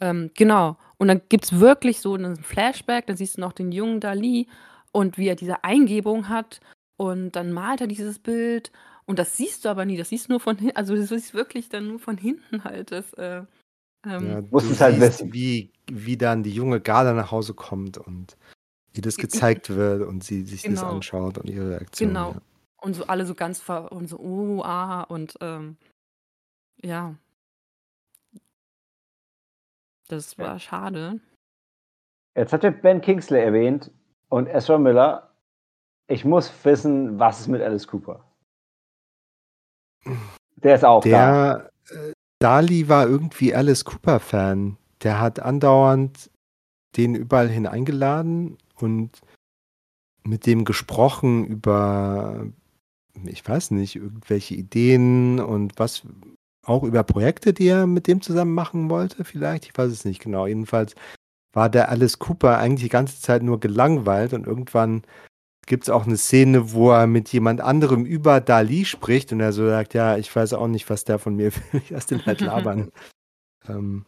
Ähm, 0.00 0.30
genau. 0.34 0.78
Und 0.98 1.08
dann 1.08 1.22
gibt's 1.28 1.60
wirklich 1.60 2.00
so 2.00 2.16
'nen 2.16 2.36
Flashback, 2.36 3.06
da 3.06 3.16
siehst 3.16 3.38
du 3.38 3.40
noch 3.42 3.52
den 3.54 3.72
jungen 3.72 4.00
Dali 4.00 4.48
und 4.92 5.18
wie 5.18 5.28
er 5.28 5.36
diese 5.36 5.64
Eingebung 5.64 6.28
hat 6.28 6.60
und 6.98 7.32
dann 7.32 7.52
malt 7.52 7.80
er 7.82 7.88
dieses 7.88 8.18
Bild 8.20 8.72
und 9.06 9.18
das 9.18 9.36
siehst 9.36 9.64
du 9.64 9.70
aber 9.70 9.84
nie. 9.86 9.96
Das 9.98 10.10
siehst 10.10 10.28
du 10.28 10.34
nur 10.34 10.40
von 10.40 10.58
hin 10.58 10.72
also, 10.76 10.94
du 10.96 11.06
siehst 11.06 11.34
wirklich 11.34 11.68
dann 11.70 11.88
nur 11.88 12.00
von 12.00 12.18
hinten 12.18 12.64
halt 12.64 12.92
das, 12.92 13.12
äh, 13.14 13.42
Ja, 14.18 14.40
ähm 14.40 14.42
Musst 14.50 14.68
du 14.70 14.72
es 14.74 14.80
halt 14.80 14.96
siehst, 14.96 15.00
wissen. 15.00 15.32
wie 15.32 15.72
wie 15.90 16.16
dann 16.16 16.42
die 16.42 16.50
junge 16.52 16.80
Garda 16.80 17.12
nach 17.12 17.30
Hause 17.30 17.54
kommt 17.54 17.98
und 17.98 18.36
wie 18.96 19.00
das 19.02 19.16
gezeigt 19.16 19.70
wird 19.70 20.02
und 20.02 20.24
sie 20.24 20.42
sich 20.42 20.62
das 20.62 20.70
Genau. 20.80 20.86
anschaut 20.88 21.38
und 21.38 21.48
ihre 21.50 21.70
Reaktion, 21.70 22.08
Genau. 22.08 22.30
ja. 22.32 22.40
Und 22.78 22.94
so 22.94 23.06
alle 23.06 23.26
so 23.26 23.34
ganz 23.34 23.60
ver 23.60 23.92
und 23.92 24.08
so: 24.08 24.18
„Oh, 24.18 24.62
ah“ 24.62 25.02
und, 25.02 25.36
ähm 25.40 25.76
ja. 26.82 27.14
Das 30.08 30.36
Ja. 30.36 30.44
war 30.44 30.58
schade. 30.58 31.20
Jetzt 32.36 32.52
habt 32.52 32.64
ihr 32.64 32.70
Ben 32.70 33.00
Kingsley 33.00 33.40
erwähnt 33.40 33.90
und 34.28 34.46
Ezra 34.46 34.78
Miller. 34.78 35.30
Ich 36.08 36.24
muss 36.24 36.52
wissen, 36.64 37.18
was 37.18 37.40
ist 37.40 37.48
mit 37.48 37.62
Alice 37.62 37.86
Cooper? 37.88 38.22
Der 40.56 40.74
ist 40.76 40.84
auch 40.84 41.02
da. 41.02 41.08
Der, 41.08 41.70
äh, 41.90 42.12
Dali 42.38 42.88
war 42.88 43.06
irgendwie 43.08 43.54
Alice 43.54 43.84
Cooper-Fan. 43.84 44.76
Der 45.02 45.20
hat 45.20 45.40
andauernd 45.40 46.30
den 46.96 47.14
überall 47.14 47.48
hin 47.48 47.66
eingeladen 47.66 48.58
und 48.82 49.20
mit 50.24 50.46
dem 50.46 50.64
gesprochen 50.64 51.44
über, 51.46 52.46
ich 53.24 53.46
weiß 53.46 53.70
nicht, 53.72 53.96
irgendwelche 53.96 54.54
Ideen 54.54 55.40
und 55.40 55.78
was 55.78 56.02
auch 56.64 56.82
über 56.82 57.04
Projekte, 57.04 57.52
die 57.52 57.68
er 57.68 57.86
mit 57.86 58.08
dem 58.08 58.20
zusammen 58.22 58.54
machen 58.54 58.90
wollte 58.90 59.24
vielleicht. 59.24 59.66
Ich 59.66 59.78
weiß 59.78 59.90
es 59.92 60.04
nicht 60.04 60.20
genau. 60.20 60.46
Jedenfalls 60.46 60.94
war 61.52 61.70
der 61.70 61.90
Alice 61.90 62.18
Cooper 62.18 62.58
eigentlich 62.58 62.84
die 62.84 62.88
ganze 62.90 63.20
Zeit 63.20 63.42
nur 63.42 63.60
gelangweilt 63.60 64.32
und 64.34 64.46
irgendwann 64.46 65.02
gibt's 65.66 65.90
auch 65.90 66.06
'ne 66.06 66.16
Szene, 66.16 66.72
wo 66.72 66.92
er 66.92 67.06
mit 67.06 67.32
jemand 67.32 67.60
anderem 67.60 68.04
über 68.06 68.40
Dali 68.40 68.84
spricht 68.84 69.32
und 69.32 69.40
er 69.40 69.52
so 69.52 69.66
sagt: 69.68 69.94
„Ja, 69.94 70.16
ich 70.18 70.34
weiß 70.34 70.54
auch 70.54 70.68
nicht, 70.68 70.90
was 70.90 71.04
der 71.04 71.18
von 71.20 71.36
mir 71.36 71.52
will. 71.72 71.82
Lass 71.90 72.06
den 72.06 72.24
halt 72.26 72.40
labern.“ 72.42 72.90
Ähm 73.68 74.06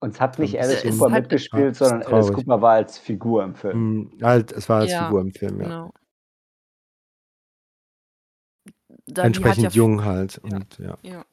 Und 0.00 0.14
es 0.14 0.20
hat 0.20 0.38
nicht 0.38 0.58
Alice 0.60 0.84
ist 0.84 0.98
Cooper 0.98 1.10
mitgespielt, 1.10 1.74
ja, 1.80 1.88
sondern 1.88 2.02
Alice. 2.12 2.32
Cooper 2.32 2.62
war 2.62 2.72
als 2.74 2.98
Figur 2.98 3.42
im 3.42 3.54
Film. 3.54 4.10
Hm, 4.12 4.18
halt, 4.22 4.52
es 4.52 4.68
war 4.68 4.80
als 4.80 4.92
Ja, 4.92 5.06
Figur 5.06 5.20
im 5.20 5.32
Film, 5.32 5.60
ja. 5.60 5.64
genau. 5.68 5.92
Hat 9.16 9.18
Entsprechend 9.18 9.64
ja 9.64 9.70
jung 9.70 10.04
halt 10.04 10.40
ja, 10.44 10.56
und 10.56 10.78
ja. 10.78 10.98
ja. 11.02 11.24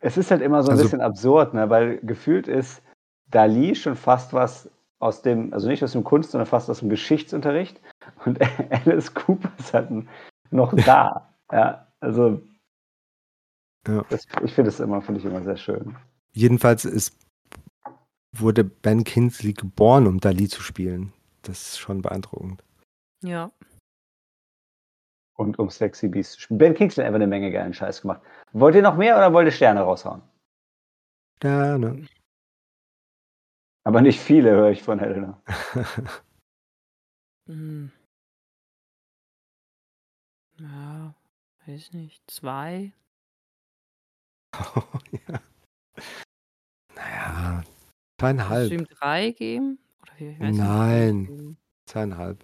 Es 0.00 0.16
ist 0.16 0.30
halt 0.30 0.42
immer 0.42 0.62
so 0.62 0.68
'n 0.68 0.72
Also 0.72 0.84
bisschen 0.84 1.00
absurd, 1.00 1.54
ne, 1.54 1.70
weil 1.70 1.98
gefühlt 1.98 2.46
ist 2.46 2.82
Dali 3.30 3.74
schon 3.74 3.96
fast 3.96 4.32
was 4.32 4.70
aus 4.98 5.22
dem 5.22 5.52
also, 5.52 5.68
nicht 5.68 5.82
aus 5.82 5.92
dem 5.92 6.04
Kunst, 6.04 6.30
sondern 6.30 6.46
fast 6.46 6.70
aus'm 6.70 6.88
Geschichtsunterricht 6.88 7.80
und 8.24 8.38
Alice 8.86 9.12
Cooper 9.14 9.50
ist 9.58 9.72
halt 9.74 9.90
noch 10.50 10.72
da. 10.84 11.30
Ja, 11.52 11.86
also 12.00 12.40
Ja. 13.86 14.04
das 14.08 14.26
ich 14.42 14.52
finde 14.54 14.70
das 14.70 14.80
immer 14.80 15.02
finde 15.02 15.20
ich 15.20 15.26
immer 15.26 15.42
sehr 15.42 15.56
schön. 15.56 15.96
Jedenfalls 16.32 16.84
ist 16.84 17.16
wurde 18.36 18.64
Ben 18.64 19.04
Kingsley 19.04 19.52
geboren, 19.52 20.06
um 20.06 20.18
Dali 20.20 20.48
zu 20.48 20.60
spielen. 20.62 21.12
Das 21.42 21.60
ist 21.68 21.78
schon 21.78 22.02
beeindruckend. 22.02 22.64
Ja. 23.22 23.52
Und 25.36 25.58
um 25.58 25.68
Sexy 25.70 26.08
Beast 26.08 26.32
zu 26.32 26.40
spielen. 26.42 26.58
Ben 26.58 26.74
Kingsley 26.74 27.02
hat 27.04 27.08
einfach 27.08 27.18
'ne 27.18 27.26
Menge 27.26 27.50
geilen 27.52 27.74
Scheiß 27.74 28.02
gemacht. 28.02 28.22
Wollt 28.52 28.74
ihr 28.76 28.82
noch 28.82 28.96
mehr 28.96 29.16
oder 29.16 29.32
wollt 29.32 29.46
ihr 29.46 29.52
Sterne 29.52 29.80
raushauen? 29.80 30.22
Sterne. 31.38 32.06
Aber 33.86 34.00
nicht 34.00 34.18
viele, 34.18 34.50
höre 34.52 34.70
ich 34.70 34.82
von 34.82 34.98
Helena. 34.98 35.40
Hm. 37.48 37.90
Ja, 40.60 41.14
weiß 41.66 41.92
nicht, 41.92 42.22
2? 42.30 42.92
Oh, 44.76 44.82
ja. 45.28 45.40
Na 46.94 47.02
ja, 47.10 47.62
Willst 48.20 48.70
du 48.70 48.74
2,5. 48.74 48.74
ihm 48.74 48.86
3 48.86 49.30
geben? 49.32 49.78
Oder 50.02 50.12
wie 50.18 50.24
ich 50.30 50.40
weiß 50.40 50.40
nicht, 50.40 50.58
Nein? 50.58 51.56
2,5. 51.86 52.36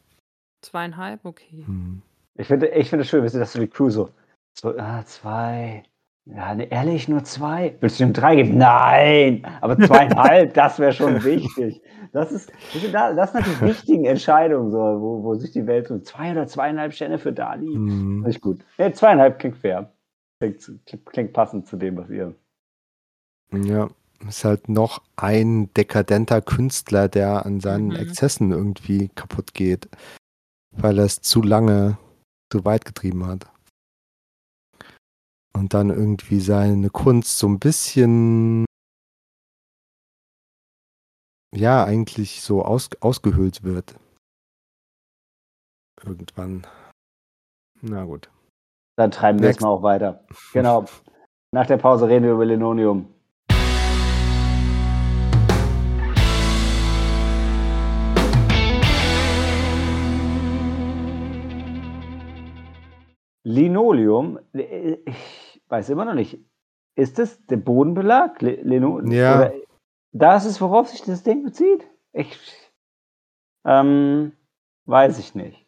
2,5? 0.63 1.25
Okay. 1.25 1.65
Mhm. 1.67 2.03
Ich 2.37 2.47
finde 2.47 2.69
ich 2.69 2.89
finde 2.89 3.03
es 3.03 3.09
schön, 3.09 3.23
dass 3.25 3.53
so 3.53 3.59
die 3.61 3.69
Crew 3.69 3.91
so 3.91 4.11
so: 4.59 4.77
„Ah, 4.79 5.05
2. 5.05 5.83
Ja, 6.27 6.55
ne, 6.55 6.71
ehrlich, 6.71 7.09
nur 7.09 7.25
2? 7.25 7.77
Willst 7.81 7.99
du 7.99 8.05
ihm 8.05 8.13
3 8.13 8.37
geben?“ 8.37 8.59
„Nein, 8.59 9.45
aber 9.61 9.79
2,5, 9.79 10.53
das 10.55 10.79
wäre 10.79 10.93
schon 10.93 11.23
wichtig.“ 11.25 11.83
Das 12.13 12.33
ist 12.33 12.53
das 12.73 13.33
sind 13.33 13.47
die 13.47 13.61
wichtigen 13.61 14.05
Entscheidungen 14.05 14.71
so, 14.71 14.79
wo 14.79 15.23
wo 15.25 15.35
sich 15.35 15.53
die 15.53 15.67
Welt 15.67 15.89
so 15.89 15.99
2 16.01 16.33
oder 16.33 16.47
2,5 16.47 16.93
Sterne 16.93 17.19
für 17.19 17.33
Dali. 17.33 17.77
Mhm. 17.77 18.27
Ich 18.29 18.41
gut. 18.41 18.61
Ne, 18.79 18.93
2,5 18.93 19.39
klingt 19.39 19.57
fair. 19.57 19.93
Klingt 20.41 21.05
klingt 21.05 21.33
passend 21.35 21.67
zu 21.67 21.77
dem, 21.77 21.99
was 21.99 22.09
ihr 22.09 22.35
Ja, 23.53 23.91
ist 24.27 24.45
halt 24.45 24.69
noch 24.69 25.03
ein 25.17 25.73
dekadenter 25.75 26.41
Künstler, 26.41 27.09
der 27.09 27.45
an 27.45 27.61
seinen 27.61 27.89
Mhm. 27.89 27.97
Exzessen 27.97 28.53
irgendwie 28.53 29.09
kaputt 29.09 29.53
geht, 29.55 29.89
weil 30.73 30.99
er's 30.99 31.21
zu 31.21 31.43
lange 31.43 31.99
zu 32.51 32.65
weit 32.65 32.85
getrieben 32.87 33.27
hat. 33.27 33.51
Und 35.53 35.75
dann 35.75 35.91
irgendwie 35.91 36.41
seine 36.41 36.91
Kunst 36.91 37.39
so 37.39 37.47
'n 37.49 37.59
bisschen 37.59 38.65
ja, 41.53 41.85
eigentlich 41.85 42.43
so 42.43 42.65
aus 42.65 42.89
ausgehöhlt 43.01 43.65
wird. 43.65 43.97
Irgendwann. 46.05 46.67
Na 47.83 48.05
gut. 48.05 48.31
Dann 49.01 49.11
treiben 49.13 49.39
wir 49.39 49.47
jetzt 49.47 49.57
Next. 49.57 49.63
mal 49.63 49.71
auch 49.71 49.83
weiter. 49.83 50.21
Genau. 50.53 50.85
Nach 51.53 51.65
der 51.65 51.79
Pause 51.79 52.07
reden 52.07 52.27
wir 52.27 52.33
über 52.33 52.45
Linoleum. 52.45 53.09
Linoleum, 63.45 64.39
äh, 64.53 64.99
ich 65.07 65.63
weiß 65.69 65.89
immer 65.91 66.05
noch 66.05 66.15
nicht. 66.15 66.39
Ist 66.95 67.19
das 67.19 67.45
der 67.47 67.57
Bodenbelag? 67.57 68.41
Lino 68.43 69.01
Ja. 69.07 69.37
oder 69.39 69.53
das 70.13 70.45
ist, 70.45 70.61
worauf 70.61 70.89
sich 70.89 71.03
das 71.03 71.23
Ding 71.23 71.45
bezieht? 71.45 71.87
Ich 72.13 72.39
ähm, 73.65 74.33
weiß 74.87 75.19
ich 75.19 75.35
nicht. 75.35 75.65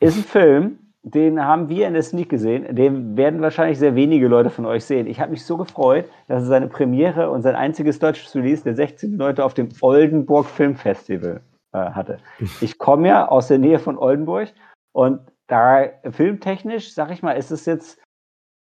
Ist 0.00 0.18
'n 0.18 0.24
Film, 0.24 0.85
den 1.08 1.40
haben 1.44 1.68
wir 1.68 1.86
in 1.86 1.94
der 1.94 2.02
Sneak 2.02 2.28
gesehen. 2.28 2.74
Den 2.74 3.16
werden 3.16 3.40
wahrscheinlich 3.40 3.78
sehr 3.78 3.94
wenige 3.94 4.26
Leute 4.26 4.50
von 4.50 4.66
euch 4.66 4.84
sehen. 4.84 5.06
Ich 5.06 5.20
habe 5.20 5.30
mich 5.30 5.44
so 5.44 5.56
gefreut, 5.56 6.06
dass 6.26 6.42
er 6.42 6.46
seine 6.48 6.66
Premiere 6.66 7.30
und 7.30 7.42
sein 7.42 7.54
einziges 7.54 8.00
deutsches 8.00 8.34
Release 8.34 8.64
der 8.64 8.76
16.9. 8.76 9.40
auf 9.40 9.54
dem 9.54 9.68
Oldenburg 9.82 10.46
Filmfestival, 10.46 11.40
äh, 11.72 11.78
hatte. 11.78 12.18
Ich 12.60 12.78
komme 12.78 13.06
ja 13.06 13.28
aus 13.28 13.46
der 13.46 13.58
Nähe 13.58 13.78
von 13.78 13.98
Oldenburg 13.98 14.52
und 14.92 15.20
da 15.46 15.84
filmtechnisch, 16.10 16.92
sage 16.92 17.12
ich 17.12 17.22
mal, 17.22 17.32
ist 17.32 17.52
es 17.52 17.66
jetzt 17.66 18.00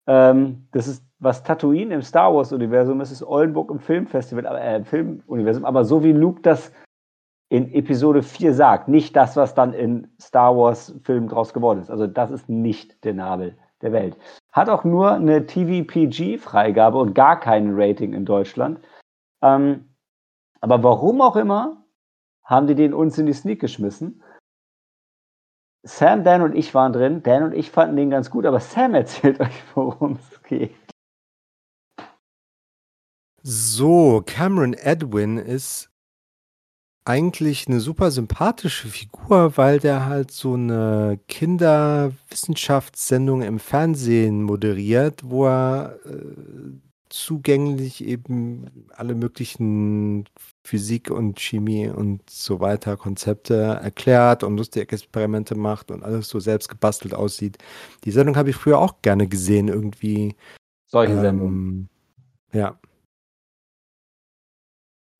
Ähm, 0.06 0.68
das 0.74 0.88
ist, 0.88 1.06
was 1.20 1.44
Tatooine 1.44 1.94
im 1.96 2.02
Star 2.02 2.34
Wars-Universum 2.36 3.00
ist, 3.00 3.12
ist 3.12 3.24
Oldenburg 3.24 3.72
im 3.72 3.80
Filmfestival, 3.80 4.46
äh, 4.46 4.76
im 4.76 4.86
Filmuniversum, 4.86 5.64
aber 5.64 5.86
so 5.86 6.04
wie 6.04 6.12
Luke 6.12 6.42
das 6.42 6.74
in 7.54 7.72
Episode 7.72 8.24
4 8.24 8.56
sagt, 8.56 8.88
nicht 8.88 9.16
das, 9.16 9.36
was 9.36 9.54
dann 9.54 9.74
in 9.74 10.08
Star 10.20 10.58
Wars-Filmen 10.58 11.30
draus 11.30 11.54
geworden 11.54 11.82
ist. 11.82 11.92
Also 11.92 12.08
das 12.08 12.32
ist 12.32 12.50
nicht 12.50 13.04
der 13.04 13.14
Nabel 13.14 13.56
der 13.84 13.92
Welt. 13.92 14.18
Hat 14.52 14.70
auch 14.70 14.84
nur 14.84 15.12
eine 15.12 15.46
TV-PG-Freigabe 15.46 16.98
und 16.98 17.14
gar 17.14 17.40
kein 17.40 17.76
Rating 17.76 18.14
in 18.14 18.26
Deutschland. 18.26 18.80
Ähm, 19.44 19.88
aber 20.62 20.82
warum 20.82 21.22
auch 21.22 21.36
immer, 21.36 21.86
haben 22.44 22.66
die 22.66 22.74
den 22.74 22.92
uns 22.92 23.20
in 23.20 23.28
die 23.28 23.34
Sneak 23.34 23.62
geschmissen. 23.62 24.24
Sam, 25.86 26.24
Dan 26.24 26.42
und 26.42 26.56
ich 26.56 26.74
waren 26.74 26.92
drin. 26.92 27.22
Dan 27.22 27.44
und 27.44 27.54
ich 27.54 27.70
fanden 27.70 27.98
den 27.98 28.10
ganz 28.10 28.32
gut, 28.32 28.48
aber 28.48 28.62
Sam 28.62 28.96
erzählt 28.96 29.40
euch, 29.40 29.64
worum 29.76 30.14
es 30.14 30.42
geht. 30.42 30.74
So, 33.44 34.24
Cameron 34.26 34.74
Edwin 34.74 35.38
ist 35.38 35.93
eigentlich 37.06 37.68
eine 37.68 37.80
super 37.80 38.12
sympathische 38.12 38.88
Figur, 38.88 39.58
weil 39.58 39.80
der 39.80 40.06
halt 40.06 40.30
so 40.32 40.54
eine 40.54 41.20
Kinderwissenschaftssendung 41.28 43.42
im 43.42 43.60
Fernsehen 43.60 44.44
moderiert, 44.44 45.22
wo 45.24 45.48
er 45.48 45.98
äh, 46.06 46.20
zugänglich 47.10 48.04
eben 48.04 48.88
alle 48.96 49.16
möglichen 49.16 50.26
Physik 50.64 51.12
und 51.12 51.40
Chemie 51.40 51.90
und 51.90 52.30
so 52.30 52.60
weiter 52.60 52.98
Konzepte 52.98 53.56
erklärt 53.56 54.44
und 54.44 54.58
lustige 54.58 54.84
Experimente 54.84 55.56
macht 55.56 55.92
und 55.92 56.04
alles 56.04 56.30
so 56.30 56.40
selbst 56.40 56.70
gebastelt 56.70 57.14
aussieht. 57.14 57.58
Die 58.06 58.12
Sendung 58.12 58.36
habe 58.36 58.50
ich 58.50 58.56
früher 58.56 58.80
auch 58.80 59.02
gerne 59.02 59.28
gesehen, 59.28 59.68
irgendwie. 59.68 60.36
Solche 60.88 61.14
ähm, 61.14 61.22
Sendungen. 61.22 61.90
Ja. 62.52 62.80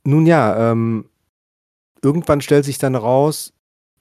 Nun 0.06 0.26
ja, 0.26 0.72
ähm, 0.72 1.06
irgendwann 2.04 2.42
stellt 2.42 2.66
sich 2.66 2.78
dann 2.78 2.96
raus, 2.96 3.54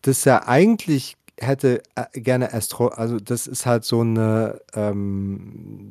dass 0.02 0.26
er 0.26 0.48
eigentlich 0.48 1.16
hätte 1.38 1.82
äh, 1.94 2.20
gerne 2.20 2.52
Astro, 2.52 2.88
also 2.88 3.18
das 3.18 3.46
ist 3.46 3.66
halt 3.66 3.84
so 3.84 4.00
eine, 4.00 4.60
ähm, 4.74 5.90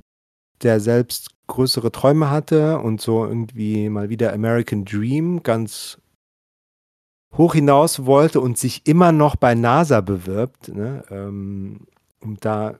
der 0.62 0.80
selbst 0.80 1.30
größere 1.48 1.92
Träume 1.92 2.30
hatte 2.30 2.80
und 2.80 3.02
so 3.02 3.26
irgendwie 3.26 3.90
mal 3.90 4.10
wieder 4.10 4.34
American 4.34 4.86
Dream 4.86 5.42
ganz 5.44 5.98
hoch 7.36 7.54
hinaus 7.54 8.06
wollte 8.06 8.42
und 8.42 8.58
sich 8.58 8.86
immer 8.86 9.12
noch 9.12 9.36
bei 9.36 9.56
NASA 9.56 10.02
bewirbt, 10.02 10.70
ne, 10.70 11.04
ähm, 11.10 11.88
um 12.22 12.38
da 12.40 12.76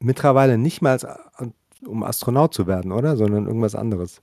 mittlerweile 0.00 0.58
nicht 0.58 0.80
mal 0.80 0.98
um 1.86 2.02
Astronaut 2.02 2.54
zu 2.54 2.66
werden, 2.66 2.92
oder? 2.92 3.16
Sondern 3.16 3.46
irgendwas 3.46 3.74
anderes. 3.74 4.22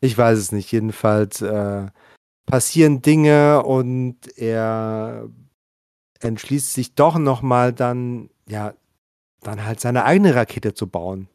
Ich 0.00 0.16
weiß 0.16 0.38
es 0.38 0.52
nicht. 0.52 0.70
Jedenfalls 0.72 1.42
äh, 1.42 1.86
passieren 2.46 3.02
Dinge 3.02 3.62
und 3.62 4.16
er 4.36 5.28
entschließt 6.20 6.72
sich 6.72 6.94
doch 6.94 7.18
nochmal 7.18 7.72
dann, 7.72 8.30
ja, 8.48 8.74
dann 9.40 9.64
halt 9.64 9.80
seine 9.80 10.04
eigene 10.04 10.34
Rakete 10.34 10.74
zu 10.74 10.88
bauen. 10.88 11.28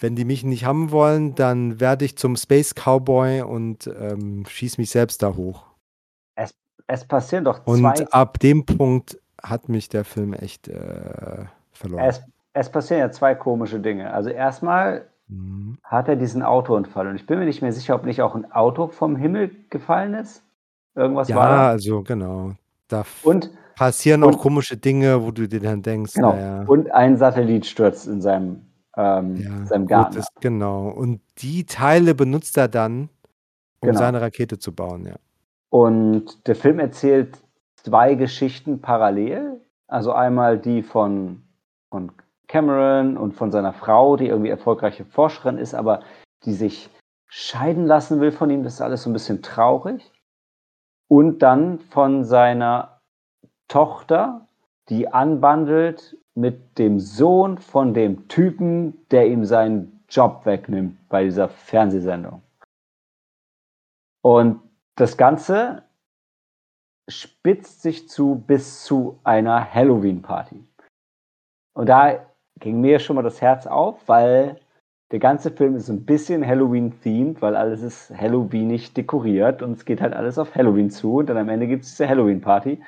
Wenn 0.00 0.16
die 0.16 0.24
mich 0.24 0.44
nicht 0.44 0.64
haben 0.64 0.90
wollen, 0.90 1.34
dann 1.34 1.80
werde 1.80 2.04
ich 2.04 2.16
zum 2.16 2.36
Space 2.36 2.74
Cowboy 2.74 3.42
und 3.42 3.88
ähm, 3.98 4.44
schieße 4.46 4.80
mich 4.80 4.90
selbst 4.90 5.22
da 5.22 5.34
hoch. 5.34 5.66
Es, 6.36 6.54
es 6.86 7.04
passieren 7.04 7.44
doch 7.44 7.64
zwei. 7.64 7.72
Und 7.72 8.12
ab 8.12 8.38
dem 8.38 8.64
Punkt 8.64 9.18
hat 9.42 9.68
mich 9.68 9.88
der 9.88 10.04
Film 10.04 10.34
echt 10.34 10.68
äh, 10.68 11.46
verloren. 11.72 12.04
Es, 12.04 12.22
es 12.52 12.70
passieren 12.70 13.00
ja 13.00 13.10
zwei 13.10 13.34
komische 13.34 13.80
Dinge. 13.80 14.12
Also 14.12 14.30
erstmal 14.30 15.08
mhm. 15.28 15.78
hat 15.82 16.08
er 16.08 16.16
diesen 16.16 16.42
Autounfall. 16.42 17.06
Und 17.08 17.16
ich 17.16 17.26
bin 17.26 17.38
mir 17.38 17.44
nicht 17.44 17.62
mehr 17.62 17.72
sicher, 17.72 17.94
ob 17.94 18.04
nicht 18.04 18.22
auch 18.22 18.34
ein 18.34 18.50
Auto 18.52 18.88
vom 18.88 19.16
Himmel 19.16 19.50
gefallen 19.70 20.14
ist. 20.14 20.42
Irgendwas 20.94 21.28
ja, 21.28 21.36
war. 21.36 21.50
Ja, 21.50 21.68
also 21.68 22.02
genau. 22.02 22.52
Da 22.88 23.04
und, 23.22 23.50
passieren 23.76 24.24
auch 24.24 24.38
komische 24.38 24.76
Dinge, 24.76 25.24
wo 25.24 25.30
du 25.30 25.46
dir 25.46 25.60
dann 25.60 25.82
denkst, 25.82 26.14
genau. 26.14 26.32
naja. 26.32 26.64
Und 26.66 26.90
ein 26.92 27.16
Satellit 27.16 27.66
stürzt 27.66 28.08
in 28.08 28.20
seinem, 28.20 28.62
ähm, 28.96 29.36
ja, 29.36 29.66
seinem 29.66 29.86
Garten. 29.86 30.18
Ist, 30.18 30.28
genau. 30.40 30.88
Und 30.88 31.20
die 31.38 31.64
Teile 31.64 32.14
benutzt 32.14 32.56
er 32.56 32.68
dann, 32.68 33.08
um 33.80 33.88
genau. 33.88 33.98
seine 33.98 34.20
Rakete 34.20 34.58
zu 34.58 34.74
bauen, 34.74 35.06
ja. 35.06 35.14
Und 35.70 36.46
der 36.48 36.56
Film 36.56 36.78
erzählt 36.78 37.38
zwei 37.76 38.14
Geschichten 38.14 38.80
parallel. 38.80 39.60
Also 39.86 40.12
einmal 40.12 40.58
die 40.58 40.82
von, 40.82 41.42
von 41.90 42.12
Cameron 42.48 43.16
und 43.16 43.32
von 43.32 43.50
seiner 43.50 43.72
Frau, 43.72 44.16
die 44.16 44.26
irgendwie 44.26 44.50
erfolgreiche 44.50 45.04
Forscherin 45.04 45.58
ist, 45.58 45.74
aber 45.74 46.00
die 46.44 46.54
sich 46.54 46.90
scheiden 47.28 47.86
lassen 47.86 48.20
will 48.20 48.32
von 48.32 48.50
ihm. 48.50 48.64
Das 48.64 48.74
ist 48.74 48.80
alles 48.80 49.02
so 49.02 49.10
ein 49.10 49.12
bisschen 49.12 49.42
traurig. 49.42 50.10
Und 51.08 51.40
dann 51.40 51.78
von 51.78 52.24
seiner 52.24 53.00
Tochter, 53.68 54.48
die 54.88 55.08
anbandelt 55.08 56.16
mit 56.34 56.78
dem 56.78 56.98
Sohn 56.98 57.58
von 57.58 57.92
dem 57.94 58.28
Typen, 58.28 59.06
der 59.08 59.28
ihm 59.28 59.44
seinen 59.44 60.04
Job 60.08 60.46
wegnimmt 60.46 61.08
bei 61.08 61.24
dieser 61.24 61.48
Fernsehsendung. 61.48 62.42
Und 64.22 64.62
das 64.96 65.16
Ganze 65.16 65.82
spitzt 67.08 67.82
sich 67.82 68.08
zu 68.08 68.36
bis 68.46 68.84
zu 68.84 69.18
einer 69.24 69.72
Halloween-Party. 69.72 70.64
Und 71.74 71.88
da 71.88 72.26
ging 72.60 72.80
mir 72.80 72.98
schon 72.98 73.16
mal 73.16 73.22
das 73.22 73.40
Herz 73.40 73.66
auf, 73.66 74.08
weil 74.08 74.60
der 75.10 75.18
ganze 75.18 75.50
Film 75.50 75.76
ist 75.76 75.88
ein 75.88 76.04
bisschen 76.04 76.46
Halloween-themed, 76.46 77.40
weil 77.40 77.56
alles 77.56 77.82
ist 77.82 78.10
Halloweenig 78.14 78.92
dekoriert 78.92 79.62
und 79.62 79.72
es 79.72 79.84
geht 79.84 80.00
halt 80.00 80.14
alles 80.14 80.38
auf 80.38 80.54
Halloween 80.54 80.90
zu 80.90 81.16
und 81.16 81.28
dann 81.28 81.38
am 81.38 81.48
Ende 81.48 81.66
gibt 81.66 81.84
es 81.84 81.90
diese 81.90 82.08
Halloween-Party. 82.08 82.82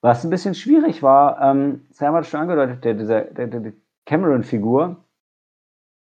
Was 0.00 0.24
ein 0.24 0.30
bisschen 0.30 0.54
schwierig 0.54 1.02
war, 1.02 1.40
ähm, 1.40 1.86
Sam 1.90 2.14
hat 2.14 2.26
schon 2.26 2.40
angedeutet, 2.40 2.84
der, 2.84 2.94
dieser, 2.94 3.20
der, 3.22 3.46
der 3.46 3.72
Cameron-Figur, 4.06 4.96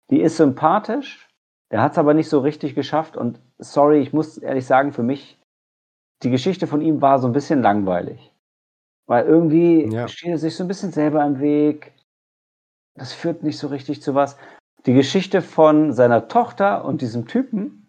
die 0.10 0.22
ist 0.22 0.38
sympathisch, 0.38 1.28
der 1.72 1.82
hat 1.82 1.94
es 1.94 1.98
aber 1.98 2.14
nicht 2.14 2.30
so 2.30 2.40
richtig 2.40 2.74
geschafft 2.74 3.18
und 3.18 3.42
sorry, 3.58 4.00
ich 4.00 4.14
muss 4.14 4.38
ehrlich 4.38 4.66
sagen, 4.66 4.94
für 4.94 5.04
mich, 5.04 5.38
die 6.24 6.30
Geschichte 6.30 6.68
von 6.68 6.82
ihm 6.82 7.02
war 7.02 7.20
so 7.20 7.28
ein 7.28 7.34
bisschen 7.34 7.62
langweilig. 7.62 8.32
Weil 9.08 9.26
irgendwie 9.26 9.92
ja. 9.92 10.08
steht 10.08 10.30
er 10.30 10.38
sich 10.38 10.56
so 10.56 10.64
ein 10.64 10.68
bisschen 10.68 10.92
selber 10.92 11.26
im 11.26 11.40
Weg 11.42 11.92
das 12.95 13.13
führt 13.13 13.43
nicht 13.43 13.58
so 13.58 13.67
richtig 13.67 14.01
zu 14.01 14.15
was. 14.15 14.38
Die 14.86 14.93
Geschichte 14.93 15.41
von 15.41 15.93
seiner 15.93 16.27
Tochter 16.27 16.86
und 16.86 17.01
diesem 17.01 17.27
Typen, 17.27 17.88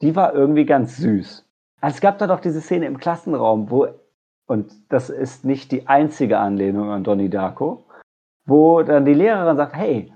die 0.00 0.16
war 0.16 0.34
irgendwie 0.34 0.64
ganz 0.64 0.96
süß. 0.96 1.44
Also 1.80 1.94
es 1.96 2.00
gab 2.00 2.18
da 2.18 2.26
doch 2.26 2.40
diese 2.40 2.60
Szene 2.60 2.86
im 2.86 2.98
Klassenraum, 2.98 3.70
wo, 3.70 3.88
und 4.46 4.72
das 4.88 5.10
ist 5.10 5.44
nicht 5.44 5.72
die 5.72 5.86
einzige 5.86 6.38
Anlehnung 6.38 6.90
an 6.90 7.04
Donnie 7.04 7.28
Darko, 7.28 7.86
wo 8.46 8.82
dann 8.82 9.04
die 9.04 9.14
Lehrerin 9.14 9.56
sagt, 9.56 9.74
hey, 9.74 10.13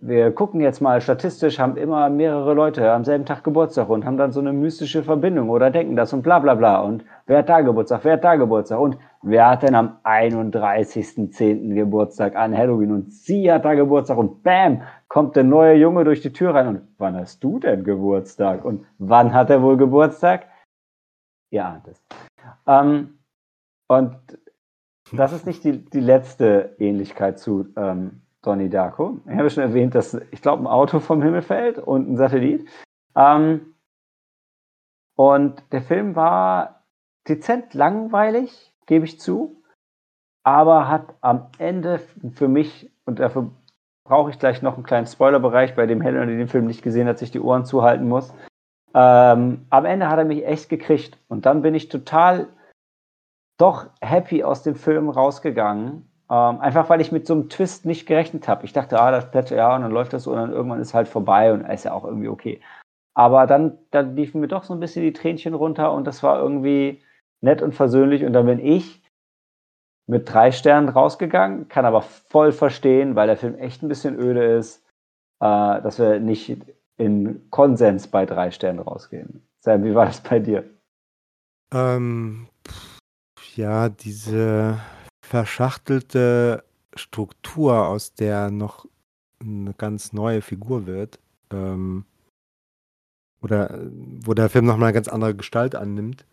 wir 0.00 0.32
gucken 0.32 0.62
jetzt 0.62 0.80
mal 0.80 1.02
statistisch, 1.02 1.58
haben 1.58 1.76
immer 1.76 2.08
mehrere 2.08 2.54
Leute 2.54 2.90
am 2.90 3.04
selben 3.04 3.26
Tag 3.26 3.44
Geburtstag 3.44 3.90
und 3.90 4.06
haben 4.06 4.16
dann 4.16 4.32
so 4.32 4.40
eine 4.40 4.54
mystische 4.54 5.02
Verbindung 5.02 5.50
oder 5.50 5.70
denken 5.70 5.96
das 5.96 6.14
und 6.14 6.22
bla 6.22 6.38
bla 6.38 6.54
bla. 6.54 6.80
Und 6.80 7.04
wer 7.26 7.38
hat 7.38 7.50
da 7.50 7.60
Geburtstag, 7.60 8.00
wer 8.04 8.14
hat 8.14 8.24
da 8.24 8.36
Geburtstag 8.36 8.80
und 8.80 8.96
wer 9.20 9.50
hat 9.50 9.62
denn 9.62 9.74
am 9.74 9.98
31.10. 10.02 11.74
Geburtstag 11.74 12.36
an 12.36 12.56
Halloween 12.56 12.90
und 12.90 13.12
sie 13.12 13.52
hat 13.52 13.66
da 13.66 13.74
Geburtstag 13.74 14.16
und 14.16 14.42
bam, 14.42 14.80
kommt 15.08 15.36
der 15.36 15.44
neue 15.44 15.74
Junge 15.74 16.04
durch 16.04 16.22
die 16.22 16.32
Tür 16.32 16.54
rein 16.54 16.68
und 16.68 16.80
wann 16.96 17.14
hast 17.14 17.44
du 17.44 17.58
denn 17.58 17.84
Geburtstag 17.84 18.64
und 18.64 18.86
wann 18.98 19.34
hat 19.34 19.50
er 19.50 19.60
wohl 19.60 19.76
Geburtstag? 19.76 20.46
Ja, 21.50 21.82
das. 21.84 22.02
Ähm, 22.66 23.18
und 23.88 24.16
das 25.12 25.34
ist 25.34 25.46
nicht 25.46 25.64
die, 25.64 25.84
die 25.84 26.00
letzte 26.00 26.74
Ähnlichkeit 26.78 27.38
zu 27.38 27.66
ähm, 27.76 28.22
Donnie 28.46 28.68
Darko. 28.68 29.18
Ich 29.28 29.36
habe 29.36 29.50
schon 29.50 29.64
erwähnt, 29.64 29.94
dass 29.94 30.14
ich 30.30 30.40
glaube, 30.40 30.62
ein 30.62 30.68
Auto 30.68 31.00
vom 31.00 31.20
Himmel 31.22 31.42
fällt 31.42 31.78
und 31.78 32.08
ein 32.08 32.16
Satellit. 32.16 32.68
Ähm, 33.16 33.74
und 35.16 35.62
der 35.72 35.82
Film 35.82 36.14
war 36.14 36.84
dezent 37.28 37.74
langweilig, 37.74 38.72
gebe 38.86 39.04
ich 39.04 39.18
zu, 39.18 39.62
aber 40.44 40.88
hat 40.88 41.14
am 41.22 41.48
Ende 41.58 41.98
für 42.34 42.46
mich, 42.46 42.92
und 43.04 43.18
dafür 43.18 43.50
brauche 44.04 44.30
ich 44.30 44.38
gleich 44.38 44.62
noch 44.62 44.74
einen 44.74 44.84
kleinen 44.84 45.06
Spoilerbereich, 45.06 45.74
bei 45.74 45.86
dem 45.86 46.00
Helen, 46.00 46.28
der 46.28 46.36
den 46.36 46.48
Film 46.48 46.66
nicht 46.66 46.82
gesehen 46.82 47.08
hat, 47.08 47.18
sich 47.18 47.32
die 47.32 47.40
Ohren 47.40 47.64
zuhalten 47.64 48.06
muss. 48.06 48.32
Ähm, 48.94 49.66
am 49.70 49.84
Ende 49.84 50.08
hat 50.08 50.18
er 50.18 50.24
mich 50.24 50.46
echt 50.46 50.68
gekriegt 50.68 51.18
und 51.28 51.46
dann 51.46 51.62
bin 51.62 51.74
ich 51.74 51.88
total 51.88 52.48
doch 53.58 53.88
happy 54.00 54.44
aus 54.44 54.62
dem 54.62 54.76
Film 54.76 55.08
rausgegangen 55.08 56.08
ähm, 56.28 56.60
einfach 56.60 56.88
weil 56.88 57.00
ich 57.00 57.12
mit 57.12 57.26
so 57.26 57.34
einem 57.34 57.48
Twist 57.48 57.84
nicht 57.84 58.06
gerechnet 58.06 58.48
habe. 58.48 58.64
Ich 58.64 58.72
dachte, 58.72 59.00
ah, 59.00 59.10
das 59.10 59.30
plätschert, 59.30 59.58
ja, 59.58 59.74
und 59.76 59.82
dann 59.82 59.92
läuft 59.92 60.12
das 60.12 60.24
so 60.24 60.32
und 60.32 60.38
dann 60.38 60.52
irgendwann 60.52 60.80
ist 60.80 60.94
halt 60.94 61.08
vorbei 61.08 61.52
und 61.52 61.62
ist 61.62 61.84
ja 61.84 61.92
auch 61.92 62.04
irgendwie 62.04 62.28
okay. 62.28 62.60
Aber 63.14 63.46
dann, 63.46 63.78
dann 63.92 64.16
liefen 64.16 64.40
mir 64.40 64.48
doch 64.48 64.64
so 64.64 64.74
ein 64.74 64.80
bisschen 64.80 65.02
die 65.02 65.12
Tränchen 65.12 65.54
runter 65.54 65.92
und 65.92 66.04
das 66.04 66.22
war 66.22 66.38
irgendwie 66.38 67.02
nett 67.40 67.62
und 67.62 67.74
versöhnlich. 67.74 68.24
Und 68.24 68.32
dann 68.32 68.46
bin 68.46 68.58
ich 68.58 69.02
mit 70.06 70.32
drei 70.32 70.52
Sternen 70.52 70.88
rausgegangen, 70.88 71.68
kann 71.68 71.86
aber 71.86 72.02
voll 72.02 72.52
verstehen, 72.52 73.16
weil 73.16 73.26
der 73.26 73.36
Film 73.36 73.56
echt 73.56 73.82
ein 73.82 73.88
bisschen 73.88 74.18
öde 74.18 74.44
ist, 74.44 74.84
äh, 75.40 75.80
dass 75.80 75.98
wir 75.98 76.20
nicht 76.20 76.56
in 76.98 77.50
Konsens 77.50 78.08
bei 78.08 78.26
drei 78.26 78.50
Sternen 78.50 78.80
rausgehen. 78.80 79.46
Sam, 79.60 79.84
wie 79.84 79.94
war 79.94 80.06
das 80.06 80.20
bei 80.20 80.38
dir? 80.38 80.64
Ähm, 81.72 82.48
ja, 83.54 83.88
diese 83.88 84.78
verschachtelte 85.26 86.64
Struktur, 86.94 87.88
aus 87.88 88.14
der 88.14 88.50
noch 88.50 88.86
eine 89.40 89.74
ganz 89.74 90.12
neue 90.12 90.40
Figur 90.40 90.86
wird, 90.86 91.18
ähm, 91.50 92.04
oder 93.42 93.78
wo 94.24 94.34
der 94.34 94.48
Film 94.48 94.64
nochmal 94.64 94.88
eine 94.88 94.94
ganz 94.94 95.08
andere 95.08 95.34
Gestalt 95.34 95.74
annimmt, 95.74 96.24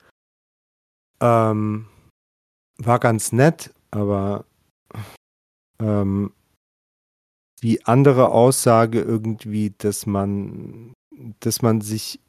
ähm, 1.19 1.87
war 2.77 2.99
ganz 2.99 3.31
nett, 3.31 3.73
aber 3.91 4.45
ähm, 5.79 6.31
die 7.61 7.85
andere 7.85 8.29
Aussage 8.29 9.01
irgendwie, 9.01 9.73
dass 9.77 10.05
man, 10.05 10.93
dass 11.39 11.61
man 11.61 11.81
sich 11.81 12.19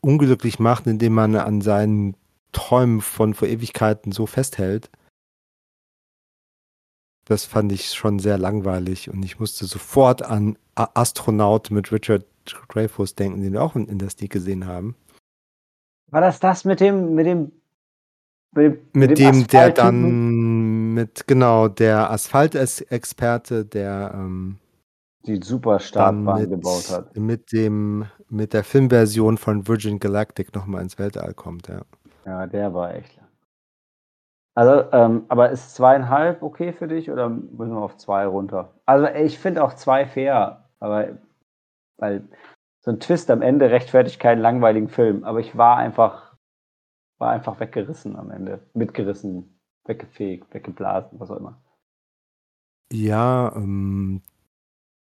unglücklich 0.00 0.58
macht, 0.58 0.86
indem 0.86 1.14
man 1.14 1.34
an 1.36 1.60
seinen 1.60 2.16
Träumen 2.52 3.00
von 3.00 3.34
vor 3.34 3.48
Ewigkeiten 3.48 4.12
so 4.12 4.26
festhält. 4.26 4.90
Das 7.26 7.44
fand 7.44 7.72
ich 7.72 7.92
schon 7.92 8.18
sehr 8.18 8.38
langweilig 8.38 9.10
und 9.10 9.22
ich 9.24 9.40
musste 9.40 9.66
sofort 9.66 10.22
an 10.22 10.56
Astronaut 10.74 11.70
mit 11.70 11.90
Richard 11.90 12.24
Dreyfuss 12.68 13.16
denken, 13.16 13.42
den 13.42 13.52
wir 13.52 13.62
auch 13.62 13.74
in, 13.74 13.98
der 13.98 14.10
Sneak 14.10 14.30
gesehen 14.30 14.66
haben. 14.66 14.94
War 16.10 16.20
das 16.20 16.38
das 16.38 16.64
mit 16.64 16.80
dem, 16.80 17.14
mit 17.14 17.26
dem 17.26 17.52
mit, 18.52 18.94
mit 18.94 19.18
dem, 19.18 19.46
der 19.48 19.70
dann 19.70 20.94
mit, 20.94 21.26
genau, 21.26 21.68
der 21.68 22.10
Asphalt-Experte, 22.10 23.66
der 23.66 24.12
ähm, 24.14 24.56
die 25.26 25.40
super 25.42 25.80
Startbahn 25.80 26.48
gebaut 26.48 26.88
hat. 26.90 27.16
Mit 27.16 27.52
dem, 27.52 28.06
mit 28.30 28.52
der 28.52 28.64
Filmversion 28.64 29.36
von 29.36 29.66
Virgin 29.66 29.98
Galactic 29.98 30.54
nochmal 30.54 30.82
ins 30.82 30.98
Weltall 30.98 31.34
kommt, 31.34 31.68
ja. 31.68 31.82
Ja, 32.24 32.46
der 32.46 32.72
war 32.72 32.94
echt. 32.94 33.15
Also, 34.56 34.90
ähm, 34.92 35.26
aber 35.28 35.50
ist 35.50 35.74
zweieinhalb 35.74 36.42
okay 36.42 36.72
für 36.72 36.88
dich 36.88 37.10
oder 37.10 37.28
müssen 37.28 37.74
wir 37.74 37.82
auf 37.82 37.98
zwei 37.98 38.26
runter? 38.26 38.72
Also 38.86 39.06
ich 39.06 39.38
finde 39.38 39.62
auch 39.62 39.74
zwei 39.74 40.06
fair, 40.06 40.64
aber 40.80 41.18
weil 41.98 42.26
so 42.80 42.90
ein 42.90 43.00
Twist 43.00 43.30
am 43.30 43.42
Ende 43.42 43.70
rechtfertigt 43.70 44.18
keinen 44.18 44.40
langweiligen 44.40 44.88
Film. 44.88 45.24
Aber 45.24 45.40
ich 45.40 45.58
war 45.58 45.76
einfach 45.76 46.26
war 47.18 47.32
einfach 47.32 47.60
weggerissen 47.60 48.16
am 48.16 48.30
Ende. 48.30 48.60
Mitgerissen, 48.72 49.58
weggefegt, 49.84 50.52
weggeblasen, 50.52 51.20
was 51.20 51.30
auch 51.30 51.36
immer. 51.36 51.62
Ja, 52.92 53.52
ähm, 53.56 54.22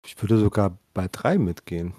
ich 0.05 0.21
würde 0.21 0.37
sogar 0.37 0.77
bei 0.93 1.07
drei 1.11 1.37
mitgehen. 1.37 1.93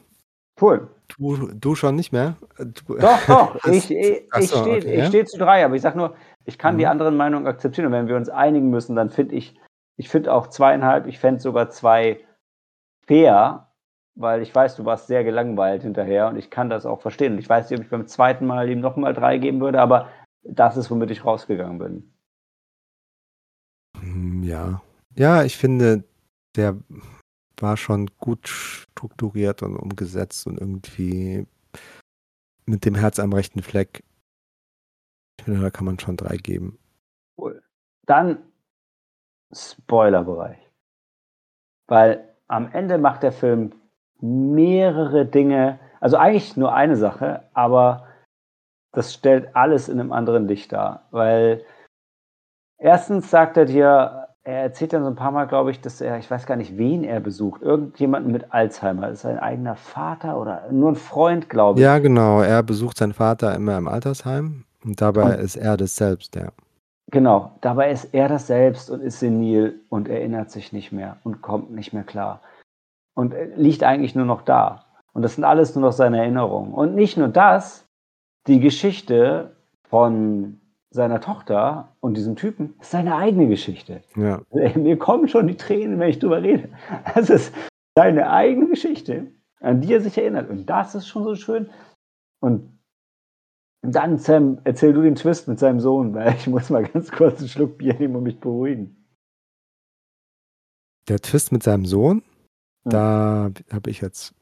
Cool. 0.60 0.88
Du, 1.08 1.48
du 1.52 1.74
schon 1.74 1.96
nicht 1.96 2.12
mehr? 2.12 2.36
Du, 2.58 2.96
doch, 2.96 3.26
doch. 3.26 3.64
ich, 3.64 3.90
ich, 3.90 4.22
ich 4.38 4.50
stehe 4.50 4.76
okay, 4.76 5.06
steh 5.06 5.24
zu 5.24 5.38
drei, 5.38 5.64
aber 5.64 5.74
ich 5.74 5.82
sage 5.82 5.96
nur, 5.96 6.14
ich 6.50 6.58
kann 6.58 6.74
mhm. 6.74 6.78
die 6.78 6.86
anderen 6.86 7.16
Meinungen 7.16 7.46
akzeptieren. 7.46 7.86
Und 7.86 7.92
wenn 7.92 8.08
wir 8.08 8.16
uns 8.16 8.28
einigen 8.28 8.70
müssen, 8.70 8.96
dann 8.96 9.08
finde 9.08 9.36
ich, 9.36 9.58
ich 9.96 10.08
finde 10.08 10.34
auch 10.34 10.48
zweieinhalb, 10.48 11.06
ich 11.06 11.18
fände 11.18 11.40
sogar 11.40 11.70
zwei 11.70 12.20
fair, 13.06 13.68
weil 14.16 14.42
ich 14.42 14.52
weiß, 14.52 14.74
du 14.76 14.84
warst 14.84 15.06
sehr 15.06 15.22
gelangweilt 15.22 15.82
hinterher 15.82 16.26
und 16.28 16.36
ich 16.36 16.50
kann 16.50 16.68
das 16.68 16.86
auch 16.86 17.00
verstehen. 17.00 17.34
Und 17.34 17.38
ich 17.38 17.48
weiß 17.48 17.70
nicht, 17.70 17.78
ob 17.78 17.84
ich 17.84 17.90
beim 17.90 18.06
zweiten 18.08 18.46
Mal 18.46 18.68
ihm 18.68 18.80
nochmal 18.80 19.14
drei 19.14 19.38
geben 19.38 19.60
würde, 19.60 19.80
aber 19.80 20.08
das 20.42 20.76
ist, 20.76 20.90
womit 20.90 21.10
ich 21.12 21.24
rausgegangen 21.24 21.78
bin. 21.78 22.12
Hm, 24.00 24.42
ja. 24.42 24.82
Ja, 25.16 25.44
ich 25.44 25.56
finde, 25.56 26.02
der 26.56 26.76
war 27.58 27.76
schon 27.76 28.10
gut 28.18 28.48
strukturiert 28.48 29.62
und 29.62 29.76
umgesetzt 29.76 30.46
und 30.46 30.58
irgendwie 30.58 31.46
mit 32.66 32.84
dem 32.84 32.96
Herz 32.96 33.20
am 33.20 33.32
rechten 33.32 33.62
Fleck. 33.62 34.02
Finde, 35.42 35.60
da 35.60 35.70
kann 35.70 35.86
man 35.86 35.98
schon 35.98 36.16
drei 36.16 36.36
geben. 36.36 36.78
Cool. 37.36 37.62
Dann 38.06 38.38
Spoilerbereich. 39.52 40.58
Weil 41.88 42.28
am 42.46 42.70
Ende 42.72 42.98
macht 42.98 43.22
der 43.22 43.32
Film 43.32 43.72
mehrere 44.20 45.26
Dinge, 45.26 45.78
also 46.00 46.16
eigentlich 46.16 46.56
nur 46.56 46.72
eine 46.72 46.96
Sache, 46.96 47.44
aber 47.52 48.06
das 48.92 49.14
stellt 49.14 49.54
alles 49.54 49.88
in 49.88 50.00
einem 50.00 50.12
anderen 50.12 50.46
Licht 50.46 50.72
dar. 50.72 51.06
Weil 51.10 51.64
erstens 52.78 53.30
sagt 53.30 53.56
er 53.56 53.64
dir, 53.64 54.28
er 54.42 54.62
erzählt 54.62 54.92
dann 54.92 55.02
so 55.02 55.10
ein 55.10 55.16
paar 55.16 55.32
Mal, 55.32 55.46
glaube 55.46 55.70
ich, 55.70 55.80
dass 55.80 56.00
er, 56.00 56.18
ich 56.18 56.30
weiß 56.30 56.46
gar 56.46 56.56
nicht, 56.56 56.78
wen 56.78 57.04
er 57.04 57.20
besucht, 57.20 57.62
irgendjemanden 57.62 58.32
mit 58.32 58.52
Alzheimer. 58.52 59.10
Ist 59.10 59.22
sein 59.22 59.38
eigener 59.38 59.76
Vater 59.76 60.40
oder 60.40 60.70
nur 60.70 60.92
ein 60.92 60.96
Freund, 60.96 61.50
glaube 61.50 61.78
ich. 61.78 61.84
Ja, 61.84 61.98
genau. 61.98 62.40
Er 62.40 62.62
besucht 62.62 62.96
seinen 62.96 63.12
Vater 63.12 63.54
immer 63.54 63.76
im 63.76 63.88
Altersheim 63.88 64.64
und 64.84 65.00
dabei 65.00 65.36
und, 65.36 65.40
ist 65.40 65.56
er 65.56 65.76
das 65.76 65.96
selbst, 65.96 66.36
ja. 66.36 66.52
Genau, 67.10 67.52
dabei 67.60 67.90
ist 67.90 68.14
er 68.14 68.28
das 68.28 68.46
selbst 68.46 68.88
und 68.88 69.00
ist 69.00 69.18
senil 69.18 69.80
und 69.88 70.08
erinnert 70.08 70.50
sich 70.50 70.72
nicht 70.72 70.92
mehr 70.92 71.16
und 71.24 71.42
kommt 71.42 71.72
nicht 71.72 71.92
mehr 71.92 72.04
klar 72.04 72.40
und 73.14 73.34
liegt 73.56 73.82
eigentlich 73.82 74.14
nur 74.14 74.26
noch 74.26 74.42
da. 74.42 74.86
Und 75.12 75.22
das 75.22 75.34
sind 75.34 75.44
alles 75.44 75.74
nur 75.74 75.82
noch 75.82 75.92
seine 75.92 76.18
Erinnerungen. 76.18 76.72
Und 76.72 76.94
nicht 76.94 77.16
nur 77.16 77.28
das, 77.28 77.86
die 78.46 78.60
Geschichte 78.60 79.56
von 79.88 80.60
seiner 80.90 81.20
Tochter 81.20 81.96
und 82.00 82.16
diesem 82.16 82.36
Typen 82.36 82.74
ist 82.80 82.90
seine 82.90 83.16
eigene 83.16 83.48
Geschichte. 83.48 84.02
Ja. 84.16 84.40
Mir 84.50 84.98
kommen 84.98 85.28
schon 85.28 85.46
die 85.46 85.56
Tränen, 85.56 85.98
wenn 85.98 86.10
ich 86.10 86.18
drüber 86.18 86.42
rede. 86.42 86.70
Das 87.14 87.30
ist 87.30 87.54
seine 87.96 88.30
eigene 88.30 88.68
Geschichte, 88.68 89.26
an 89.60 89.80
die 89.80 89.92
er 89.92 90.00
sich 90.00 90.16
erinnert. 90.16 90.48
Und 90.48 90.66
das 90.66 90.94
ist 90.94 91.06
schon 91.06 91.24
so 91.24 91.34
schön. 91.34 91.68
Und 92.40 92.79
dann, 93.82 94.18
Sam, 94.18 94.58
erzähl 94.64 94.92
du 94.92 95.02
den 95.02 95.14
Twist 95.14 95.48
mit 95.48 95.58
seinem 95.58 95.80
Sohn, 95.80 96.14
weil 96.14 96.34
ich 96.34 96.46
muss 96.46 96.70
mal 96.70 96.84
ganz 96.84 97.10
kurz 97.10 97.38
einen 97.38 97.48
Schluck 97.48 97.78
Bier 97.78 97.94
nehmen 97.94 98.16
und 98.16 98.24
mich 98.24 98.40
beruhigen. 98.40 98.96
Der 101.08 101.20
Twist 101.20 101.50
mit 101.50 101.62
seinem 101.62 101.86
Sohn? 101.86 102.22
Da 102.84 103.50
habe 103.72 103.90
ich 103.90 104.00
jetzt. 104.00 104.34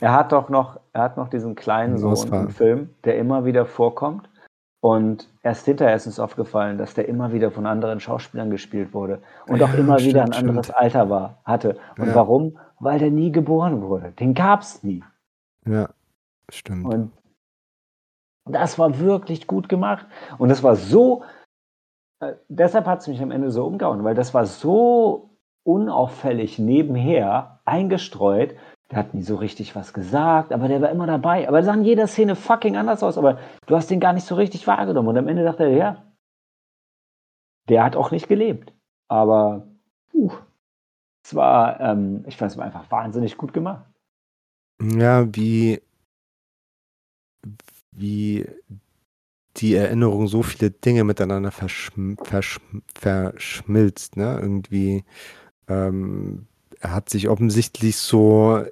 Er 0.00 0.12
hat 0.14 0.32
doch 0.32 0.48
noch, 0.48 0.80
er 0.92 1.02
hat 1.02 1.16
noch 1.16 1.28
diesen 1.28 1.54
kleinen 1.54 1.98
Sohn 1.98 2.12
Ausfall. 2.12 2.46
im 2.46 2.50
Film, 2.50 2.90
der 3.04 3.18
immer 3.18 3.44
wieder 3.44 3.66
vorkommt. 3.66 4.28
Und 4.82 5.28
erst 5.42 5.66
hinterher 5.66 5.94
ist 5.94 6.06
uns 6.06 6.18
aufgefallen, 6.18 6.78
dass 6.78 6.94
der 6.94 7.06
immer 7.06 7.34
wieder 7.34 7.50
von 7.50 7.66
anderen 7.66 8.00
Schauspielern 8.00 8.50
gespielt 8.50 8.94
wurde 8.94 9.20
und 9.46 9.58
ja, 9.58 9.66
auch 9.66 9.74
immer 9.74 9.98
stimmt, 9.98 10.14
wieder 10.14 10.24
ein 10.24 10.32
anderes 10.32 10.66
stimmt. 10.66 10.78
Alter 10.78 11.10
war, 11.10 11.38
hatte. 11.44 11.78
Und 11.98 12.08
ja. 12.08 12.14
warum? 12.14 12.58
Weil 12.78 12.98
der 12.98 13.10
nie 13.10 13.30
geboren 13.30 13.82
wurde. 13.82 14.12
Den 14.12 14.32
gab 14.32 14.62
es 14.62 14.82
nie. 14.82 15.04
Ja, 15.66 15.90
stimmt. 16.48 16.86
Und 16.86 17.12
das 18.44 18.78
war 18.78 18.98
wirklich 18.98 19.46
gut 19.46 19.68
gemacht. 19.68 20.06
Und 20.38 20.48
das 20.48 20.62
war 20.62 20.76
so, 20.76 21.24
äh, 22.20 22.34
deshalb 22.48 22.86
hat 22.86 23.00
es 23.00 23.08
mich 23.08 23.20
am 23.22 23.30
Ende 23.30 23.50
so 23.50 23.64
umgehauen, 23.66 24.04
weil 24.04 24.14
das 24.14 24.34
war 24.34 24.46
so 24.46 25.30
unauffällig 25.64 26.58
nebenher 26.58 27.60
eingestreut. 27.64 28.56
Der 28.90 28.98
hat 28.98 29.14
nie 29.14 29.22
so 29.22 29.36
richtig 29.36 29.76
was 29.76 29.92
gesagt, 29.92 30.52
aber 30.52 30.66
der 30.66 30.80
war 30.82 30.90
immer 30.90 31.06
dabei. 31.06 31.46
Aber 31.46 31.58
er 31.58 31.64
sah 31.64 31.74
in 31.74 31.84
jeder 31.84 32.08
Szene 32.08 32.34
fucking 32.34 32.76
anders 32.76 33.02
aus, 33.02 33.18
aber 33.18 33.38
du 33.66 33.76
hast 33.76 33.90
den 33.90 34.00
gar 34.00 34.12
nicht 34.12 34.26
so 34.26 34.34
richtig 34.34 34.66
wahrgenommen. 34.66 35.08
Und 35.08 35.18
am 35.18 35.28
Ende 35.28 35.44
dachte 35.44 35.64
er, 35.64 35.70
ja, 35.70 36.02
der 37.68 37.84
hat 37.84 37.94
auch 37.94 38.10
nicht 38.10 38.26
gelebt. 38.28 38.72
Aber 39.08 39.68
uh, 40.12 40.32
es 41.24 41.34
war, 41.34 41.78
ähm, 41.80 42.24
ich 42.26 42.36
fand 42.36 42.50
es 42.50 42.58
einfach 42.58 42.90
wahnsinnig 42.90 43.36
gut 43.36 43.52
gemacht. 43.52 43.84
Ja, 44.82 45.26
wie, 45.34 45.80
wie 48.00 48.46
die 49.56 49.74
Erinnerung 49.74 50.28
so 50.28 50.42
viele 50.42 50.70
Dinge 50.70 51.04
miteinander 51.04 51.50
verschm 51.50 52.16
verschm 52.22 52.82
verschmilzt, 52.94 54.16
ne? 54.16 54.38
Irgendwie 54.40 55.04
ähm, 55.68 56.46
hat 56.80 57.10
sich 57.10 57.28
offensichtlich 57.28 57.96
so 57.96 58.64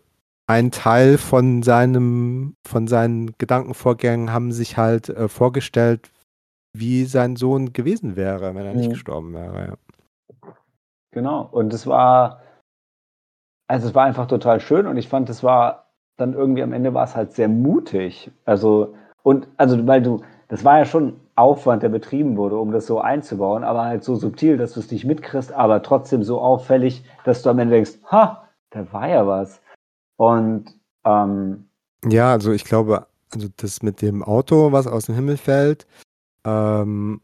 ein 0.46 0.70
Teil 0.70 1.18
von 1.18 1.62
seinem, 1.62 2.56
von 2.66 2.88
seinen 2.88 3.36
Gedankenvorgängen 3.36 4.32
haben 4.32 4.50
sich 4.52 4.78
halt 4.78 5.10
äh, 5.10 5.28
vorgestellt, 5.28 6.10
wie 6.72 7.04
sein 7.04 7.36
Sohn 7.36 7.72
gewesen 7.74 8.16
wäre, 8.16 8.54
wenn 8.54 8.64
er 8.64 8.74
nicht 8.74 8.86
mhm. 8.86 8.92
gestorben 8.92 9.34
wäre. 9.34 9.66
Ja. 9.66 10.54
Genau. 11.10 11.42
Und 11.42 11.74
es 11.74 11.86
war, 11.86 12.42
also 13.66 13.88
es 13.88 13.94
war 13.94 14.04
einfach 14.06 14.26
total 14.26 14.60
schön 14.60 14.86
und 14.86 14.96
ich 14.96 15.08
fand, 15.08 15.28
es 15.28 15.42
war 15.42 15.88
dann 16.16 16.34
irgendwie 16.34 16.62
am 16.62 16.72
Ende 16.72 16.94
war 16.94 17.04
es 17.04 17.14
halt 17.14 17.32
sehr 17.32 17.48
mutig. 17.48 18.30
Also, 18.44 18.94
und, 19.28 19.46
also, 19.58 19.86
weil 19.86 20.00
du, 20.00 20.22
das 20.48 20.64
war 20.64 20.78
ja 20.78 20.86
schon 20.86 21.20
Aufwand, 21.34 21.82
der 21.82 21.90
betrieben 21.90 22.38
wurde, 22.38 22.56
um 22.56 22.72
das 22.72 22.86
so 22.86 22.98
einzubauen, 22.98 23.62
aber 23.62 23.84
halt 23.84 24.02
so 24.02 24.16
subtil, 24.16 24.56
dass 24.56 24.72
du 24.72 24.80
es 24.80 24.90
nicht 24.90 25.04
mitkriegst, 25.04 25.52
aber 25.52 25.82
trotzdem 25.82 26.22
so 26.22 26.40
auffällig, 26.40 27.04
dass 27.24 27.42
du 27.42 27.50
am 27.50 27.58
Ende 27.58 27.74
denkst, 27.74 27.98
ha, 28.10 28.48
da 28.70 28.90
war 28.90 29.06
ja 29.06 29.26
was. 29.26 29.60
Und 30.16 30.74
ähm, 31.04 31.68
ja, 32.06 32.32
also 32.32 32.52
ich 32.52 32.64
glaube, 32.64 33.06
also 33.30 33.48
das 33.58 33.82
mit 33.82 34.00
dem 34.00 34.22
Auto, 34.22 34.72
was 34.72 34.86
aus 34.86 35.04
dem 35.04 35.14
Himmel 35.14 35.36
fällt, 35.36 35.86
ähm, 36.46 37.20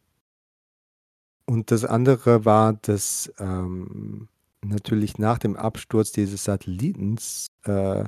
und 1.46 1.70
das 1.70 1.86
andere 1.86 2.44
war, 2.44 2.74
dass 2.82 3.32
ähm, 3.38 4.28
natürlich 4.62 5.16
nach 5.16 5.38
dem 5.38 5.56
Absturz 5.56 6.12
dieses 6.12 6.44
Satellitens 6.44 7.46
äh, 7.64 8.04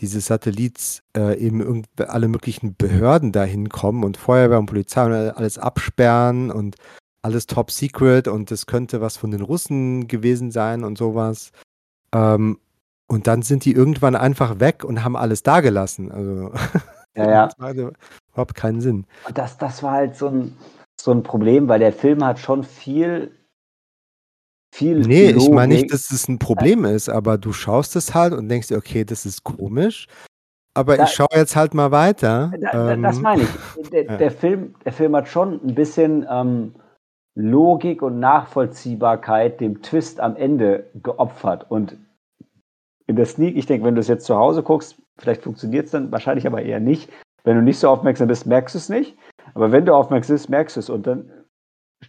dieses 0.00 0.26
Satellits 0.26 1.02
äh, 1.16 1.38
eben 1.38 1.84
alle 1.98 2.28
möglichen 2.28 2.76
Behörden 2.76 3.32
dahin 3.32 3.68
kommen 3.68 4.04
und 4.04 4.16
Feuerwehr 4.16 4.58
und 4.58 4.66
Polizei 4.66 5.04
und 5.04 5.12
alles 5.12 5.58
absperren 5.58 6.50
und 6.50 6.76
alles 7.22 7.46
top 7.46 7.70
secret 7.70 8.28
und 8.28 8.50
es 8.50 8.66
könnte 8.66 9.00
was 9.00 9.16
von 9.16 9.30
den 9.30 9.42
Russen 9.42 10.08
gewesen 10.08 10.50
sein 10.50 10.84
und 10.84 10.96
sowas. 10.98 11.50
Ähm, 12.14 12.58
und 13.08 13.26
dann 13.26 13.42
sind 13.42 13.64
die 13.64 13.72
irgendwann 13.72 14.14
einfach 14.14 14.60
weg 14.60 14.84
und 14.84 15.02
haben 15.02 15.16
alles 15.16 15.42
dagelassen. 15.42 16.12
Also 16.12 16.52
ja, 17.16 17.30
ja. 17.30 17.46
das 17.46 17.58
macht 17.58 17.74
überhaupt 17.74 18.54
keinen 18.54 18.80
Sinn. 18.80 19.06
Und 19.26 19.38
das, 19.38 19.58
das 19.58 19.82
war 19.82 19.92
halt 19.92 20.16
so 20.16 20.28
ein, 20.28 20.56
so 21.00 21.10
ein 21.12 21.22
Problem, 21.22 21.68
weil 21.68 21.80
der 21.80 21.92
Film 21.92 22.24
hat 22.24 22.38
schon 22.38 22.64
viel 22.64 23.32
viel 24.72 24.98
Nee, 25.06 25.30
ich 25.30 25.50
meine 25.50 25.74
nicht, 25.74 25.92
dass 25.92 26.10
es 26.10 26.28
ein 26.28 26.38
Problem 26.38 26.84
ist, 26.84 27.08
aber 27.08 27.38
du 27.38 27.52
schaust 27.52 27.96
es 27.96 28.14
halt 28.14 28.32
und 28.32 28.48
denkst 28.48 28.68
dir: 28.68 28.76
„Okay, 28.78 29.04
das 29.04 29.26
ist 29.26 29.44
komisch, 29.44 30.06
aber 30.74 30.96
Da 30.96 31.04
ich 31.04 31.10
schaue 31.10 31.28
jetzt 31.34 31.56
halt 31.56 31.74
mal 31.74 31.90
weiter.“ 31.90 32.52
Da 32.60 32.96
das 32.96 33.16
ähm, 33.16 33.22
meine 33.22 33.42
ich. 33.42 33.48
Der 33.92 34.04
Ja. 34.04 34.16
der 34.16 34.30
Film 34.30 34.74
der 34.84 34.92
Film 34.92 35.16
hat 35.16 35.28
schon 35.28 35.60
ein 35.64 35.74
bisschen, 35.74 36.26
ähm, 36.28 36.74
Logik 37.38 38.02
und 38.02 38.18
Nachvollziehbarkeit 38.18 39.60
dem 39.60 39.80
Twist 39.80 40.18
am 40.18 40.34
Ende 40.34 40.90
geopfert. 41.04 41.70
Und 41.70 41.96
in 43.06 43.14
der 43.14 43.26
Sneak 43.26 43.56
ich 43.56 43.66
denke, 43.66 43.86
wenn 43.86 43.94
du 43.94 44.00
es 44.00 44.08
jetzt 44.08 44.26
zu 44.26 44.34
Hause 44.34 44.64
guckst, 44.64 44.96
vielleicht 45.18 45.42
funktioniert 45.42 45.86
es 45.86 45.92
dann, 45.92 46.10
wahrscheinlich 46.10 46.48
aber 46.48 46.62
eher 46.62 46.80
nicht. 46.80 47.08
Wenn 47.44 47.54
du 47.54 47.62
nicht 47.62 47.78
so 47.78 47.88
aufmerksam 47.88 48.26
bist, 48.26 48.44
merkst 48.46 48.74
du 48.74 48.78
es 48.78 48.88
nicht. 48.88 49.16
Aber 49.54 49.70
wenn 49.70 49.86
du 49.86 49.94
aufmerksam 49.94 50.34
bist, 50.34 50.50
merkst 50.50 50.74
du 50.76 50.80
es. 50.80 50.90
Und 50.90 51.06
dann 51.06 51.30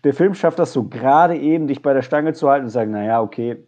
der 0.03 0.13
Film 0.13 0.33
schafft 0.33 0.59
das 0.59 0.73
so 0.73 0.83
gerade 0.83 1.37
eben, 1.37 1.67
dich 1.67 1.81
bei 1.81 1.93
der 1.93 2.01
Stange 2.01 2.33
zu 2.33 2.49
halten 2.49 2.65
und 2.65 2.71
sagen, 2.71 2.91
naja, 2.91 3.21
okay, 3.21 3.65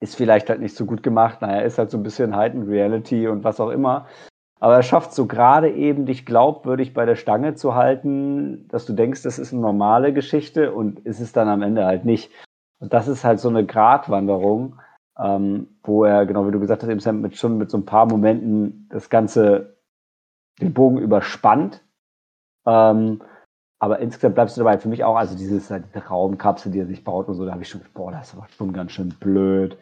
ist 0.00 0.16
vielleicht 0.16 0.48
halt 0.48 0.60
nicht 0.60 0.76
so 0.76 0.86
gut 0.86 1.02
gemacht, 1.02 1.42
naja, 1.42 1.62
ist 1.62 1.78
halt 1.78 1.90
so 1.90 1.98
ein 1.98 2.02
bisschen 2.02 2.36
Heightened 2.36 2.68
Reality 2.68 3.26
und 3.26 3.42
was 3.44 3.60
auch 3.60 3.70
immer. 3.70 4.06
Aber 4.60 4.74
er 4.74 4.82
schafft 4.82 5.12
so 5.12 5.26
gerade 5.26 5.70
eben, 5.70 6.06
dich 6.06 6.26
glaubwürdig 6.26 6.94
bei 6.94 7.04
der 7.04 7.16
Stange 7.16 7.54
zu 7.54 7.74
halten, 7.74 8.66
dass 8.68 8.86
du 8.86 8.92
denkst, 8.92 9.22
das 9.22 9.38
ist 9.38 9.52
eine 9.52 9.62
normale 9.62 10.12
Geschichte 10.12 10.72
und 10.72 11.00
ist 11.00 11.20
es 11.20 11.32
dann 11.32 11.48
am 11.48 11.62
Ende 11.62 11.84
halt 11.84 12.04
nicht. 12.04 12.30
Und 12.80 12.92
das 12.92 13.08
ist 13.08 13.24
halt 13.24 13.40
so 13.40 13.48
eine 13.48 13.64
Gratwanderung, 13.64 14.80
ähm, 15.18 15.78
wo 15.82 16.04
er, 16.04 16.26
genau 16.26 16.46
wie 16.46 16.52
du 16.52 16.60
gesagt 16.60 16.82
hast, 16.82 16.90
eben 16.90 17.20
mit, 17.20 17.36
schon 17.36 17.58
mit 17.58 17.70
so 17.70 17.78
ein 17.78 17.86
paar 17.86 18.06
Momenten 18.06 18.88
das 18.90 19.10
Ganze, 19.10 19.78
den 20.60 20.74
Bogen 20.74 20.98
überspannt. 20.98 21.84
Ähm, 22.66 23.22
aber 23.80 24.00
insgesamt 24.00 24.34
bleibst 24.34 24.56
du 24.56 24.60
dabei. 24.60 24.78
Für 24.78 24.88
mich 24.88 25.04
auch, 25.04 25.16
also 25.16 25.36
dieses, 25.36 25.70
äh, 25.70 25.80
diese 25.80 26.04
Raumkapsel, 26.06 26.72
die 26.72 26.80
er 26.80 26.86
sich 26.86 27.04
baut 27.04 27.28
und 27.28 27.34
so, 27.34 27.44
da 27.44 27.52
habe 27.52 27.62
ich 27.62 27.68
schon, 27.68 27.80
boah, 27.94 28.10
das 28.10 28.36
war 28.36 28.48
schon 28.56 28.72
ganz 28.72 28.92
schön 28.92 29.10
blöd. 29.20 29.76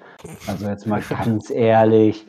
Also 0.46 0.68
jetzt 0.68 0.87
mal 0.87 1.00
ganz 1.24 1.50
ehrlich. 1.50 2.26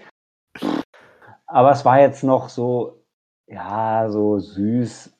Aber 1.45 1.71
es 1.71 1.83
war 1.85 1.99
jetzt 1.99 2.23
noch 2.23 2.49
so, 2.49 3.03
ja, 3.47 4.07
so 4.09 4.39
süß. 4.39 5.13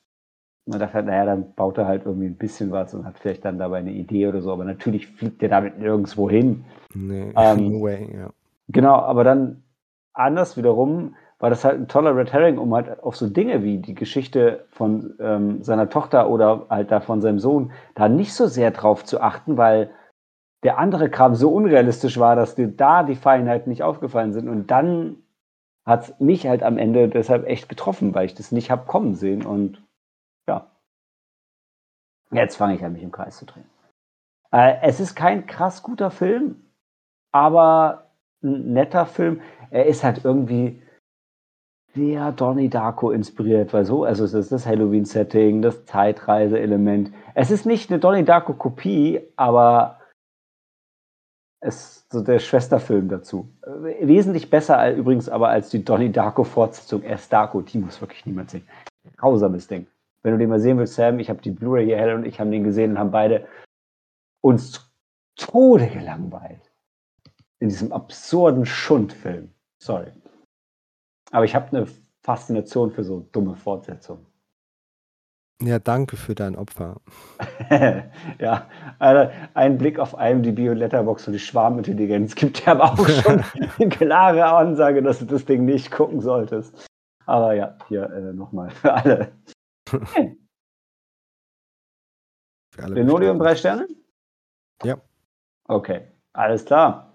Man 0.66 0.80
dachte, 0.80 1.02
naja, 1.02 1.24
dann 1.24 1.54
baut 1.54 1.78
er 1.78 1.86
halt 1.86 2.04
irgendwie 2.04 2.26
ein 2.26 2.36
bisschen 2.36 2.70
was 2.70 2.92
und 2.92 3.06
hat 3.06 3.18
vielleicht 3.18 3.44
dann 3.44 3.58
dabei 3.58 3.78
eine 3.78 3.92
Idee 3.92 4.26
oder 4.26 4.42
so. 4.42 4.52
Aber 4.52 4.64
natürlich 4.64 5.06
fliegt 5.06 5.42
er 5.42 5.48
damit 5.48 5.78
nirgendwo 5.78 6.28
hin. 6.28 6.64
Nee, 6.94 7.32
ähm, 7.36 7.72
no 7.72 7.82
way, 7.82 8.08
ja. 8.14 8.30
Genau, 8.68 8.96
aber 8.96 9.24
dann 9.24 9.62
anders 10.12 10.56
wiederum 10.56 11.14
war 11.38 11.50
das 11.50 11.64
halt 11.64 11.78
ein 11.78 11.88
toller 11.88 12.16
Red 12.16 12.32
Herring, 12.32 12.58
um 12.58 12.74
halt 12.74 13.02
auf 13.02 13.16
so 13.16 13.28
Dinge 13.28 13.62
wie 13.62 13.78
die 13.78 13.94
Geschichte 13.94 14.66
von 14.70 15.14
ähm, 15.20 15.62
seiner 15.62 15.88
Tochter 15.88 16.28
oder 16.28 16.66
halt 16.68 16.90
da 16.90 17.00
von 17.00 17.20
seinem 17.20 17.38
Sohn 17.38 17.72
da 17.94 18.08
nicht 18.08 18.34
so 18.34 18.46
sehr 18.46 18.72
drauf 18.72 19.04
zu 19.04 19.20
achten, 19.20 19.56
weil 19.56 19.90
der 20.64 20.78
andere 20.78 21.08
Kram 21.08 21.36
so 21.36 21.52
unrealistisch 21.52 22.18
war, 22.18 22.34
dass 22.34 22.56
dir 22.56 22.68
da 22.68 23.04
die 23.04 23.14
Feinheiten 23.14 23.70
nicht 23.70 23.84
aufgefallen 23.84 24.32
sind. 24.32 24.48
Und 24.48 24.68
dann 24.68 25.22
hat 25.86 26.08
es 26.08 26.20
mich 26.20 26.46
halt 26.48 26.64
am 26.64 26.76
Ende 26.76 27.08
deshalb 27.08 27.46
echt 27.46 27.68
getroffen, 27.68 28.14
weil 28.14 28.26
ich 28.26 28.34
das 28.34 28.50
nicht 28.50 28.70
habe 28.70 28.86
kommen 28.86 29.14
sehen. 29.14 29.46
Und 29.46 29.80
ja, 30.48 30.66
jetzt 32.32 32.56
fange 32.56 32.74
ich 32.74 32.84
an, 32.84 32.92
mich 32.92 33.04
im 33.04 33.12
Kreis 33.12 33.38
zu 33.38 33.46
drehen. 33.46 33.70
Äh, 34.50 34.78
es 34.82 34.98
ist 34.98 35.14
kein 35.14 35.46
krass 35.46 35.84
guter 35.84 36.10
Film, 36.10 36.56
aber 37.30 38.10
ein 38.42 38.72
netter 38.72 39.06
Film. 39.06 39.40
Er 39.70 39.86
ist 39.86 40.02
halt 40.02 40.24
irgendwie 40.24 40.82
sehr 41.94 42.32
Donnie 42.32 42.68
Darko 42.68 43.10
inspiriert, 43.10 43.72
weil 43.72 43.84
so, 43.84 44.04
also 44.04 44.24
es 44.24 44.34
ist 44.34 44.52
das 44.52 44.66
Halloween-Setting, 44.66 45.62
das 45.62 45.84
Zeitreise-Element. 45.86 47.12
Es 47.34 47.50
ist 47.50 47.66
nicht 47.66 47.90
eine 47.90 47.98
Donnie 47.98 48.24
Darko-Kopie, 48.24 49.20
aber 49.36 49.98
es 51.60 51.74
ist 51.74 52.12
so 52.12 52.20
der 52.22 52.38
Schwesterfilm 52.38 53.08
dazu. 53.08 53.48
Wesentlich 54.00 54.48
besser 54.50 54.94
übrigens 54.94 55.28
aber 55.28 55.48
als 55.48 55.70
die 55.70 55.84
Donnie 55.84 56.10
Darko-Fortsetzung 56.10 57.02
S. 57.02 57.28
Darko. 57.28 57.62
Die 57.62 57.78
muss 57.78 58.00
wirklich 58.00 58.24
niemand 58.26 58.50
sehen. 58.50 58.66
Grausames 59.16 59.66
Ding. 59.66 59.86
Wenn 60.22 60.32
du 60.32 60.38
den 60.38 60.50
mal 60.50 60.60
sehen 60.60 60.78
willst, 60.78 60.94
Sam, 60.94 61.18
ich 61.18 61.30
habe 61.30 61.42
die 61.42 61.50
Blu-ray 61.50 61.86
hier, 61.86 61.96
Helen 61.96 62.18
und 62.18 62.26
ich 62.26 62.38
haben 62.38 62.50
den 62.50 62.64
gesehen 62.64 62.92
und 62.92 62.98
haben 62.98 63.10
beide 63.10 63.46
uns 64.40 64.72
zu 64.72 64.80
Tode 65.36 65.86
gelangweilt. 65.88 66.70
In 67.60 67.68
diesem 67.68 67.92
absurden 67.92 68.66
Schundfilm. 68.66 69.50
Sorry. 69.82 70.12
Aber 71.30 71.44
ich 71.44 71.54
habe 71.54 71.76
eine 71.76 71.86
Faszination 72.22 72.90
für 72.90 73.04
so 73.04 73.28
dumme 73.32 73.56
Fortsetzungen. 73.56 74.26
Ja, 75.60 75.80
danke 75.80 76.16
für 76.16 76.36
dein 76.36 76.54
Opfer. 76.54 77.00
ja, 78.38 78.68
also 79.00 79.32
ein 79.54 79.76
Blick 79.76 79.98
auf 79.98 80.14
IMDb 80.16 80.70
und 80.70 80.76
Letterbox 80.76 81.26
und 81.26 81.32
die 81.32 81.40
Schwarmintelligenz 81.40 82.36
gibt 82.36 82.64
dir 82.64 82.72
aber 82.72 82.92
auch 82.92 83.08
schon 83.08 83.42
eine 83.78 83.88
klare 83.88 84.44
Ansage, 84.44 85.02
dass 85.02 85.18
du 85.18 85.24
das 85.24 85.44
Ding 85.44 85.64
nicht 85.64 85.90
gucken 85.90 86.20
solltest. 86.20 86.86
Aber 87.26 87.54
ja, 87.54 87.76
hier 87.88 88.08
äh, 88.08 88.32
nochmal 88.32 88.70
für 88.70 88.94
alle. 88.94 89.32
Alle 92.76 92.94
Linoleum 92.94 93.40
drei 93.40 93.56
Sterne? 93.56 93.88
Ja. 94.84 95.00
Okay, 95.64 96.06
alles 96.32 96.64
klar. 96.64 97.07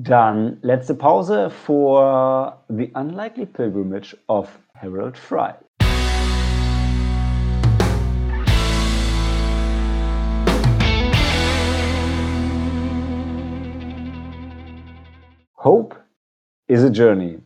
Dann 0.00 0.58
letzte 0.62 0.94
Pause 0.94 1.50
vor 1.50 2.62
The 2.68 2.92
Unlikely 2.94 3.46
Pilgrimage 3.46 4.16
of 4.28 4.48
Harold 4.72 5.18
Fry. 5.18 5.54
Hope 15.56 15.96
is 16.68 16.84
a 16.84 16.90
Journey. 16.90 17.42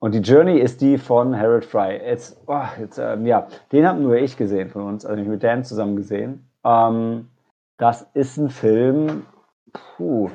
Und 0.00 0.14
die 0.14 0.18
Journey 0.18 0.58
ist 0.58 0.80
die 0.80 0.98
von 0.98 1.38
Harold 1.38 1.64
Fry. 1.64 2.00
Jetzt, 2.04 2.42
oh, 2.48 2.64
jetzt 2.80 2.98
ähm, 2.98 3.24
ja, 3.24 3.46
den 3.70 3.86
haben 3.86 4.02
nur 4.02 4.16
ich 4.16 4.36
gesehen 4.36 4.68
von 4.68 4.82
uns, 4.82 5.06
also 5.06 5.22
ich 5.22 5.28
mit 5.28 5.44
Dan 5.44 5.62
zusammen 5.62 5.94
gesehen. 5.94 6.50
Ähm, 6.64 7.28
das 7.76 8.02
ist 8.14 8.36
ein 8.36 8.50
Film, 8.50 9.26
puh, 9.72 10.28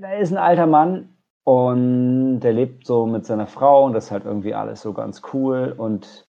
da 0.00 0.12
ist 0.12 0.32
ein 0.32 0.38
alter 0.38 0.66
Mann 0.66 1.16
und 1.44 2.40
der 2.40 2.52
lebt 2.52 2.86
so 2.86 3.06
mit 3.06 3.26
seiner 3.26 3.46
Frau 3.46 3.84
und 3.84 3.94
das 3.94 4.06
ist 4.06 4.10
halt 4.10 4.24
irgendwie 4.24 4.54
alles 4.54 4.82
so 4.82 4.92
ganz 4.92 5.22
cool. 5.32 5.74
Und 5.76 6.26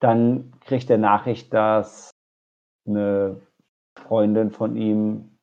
dann 0.00 0.52
kriegt 0.60 0.90
er 0.90 0.98
Nachricht, 0.98 1.52
dass 1.52 2.10
eine 2.86 3.40
Freundin 3.96 4.50
von 4.50 4.76
ihm 4.76 5.38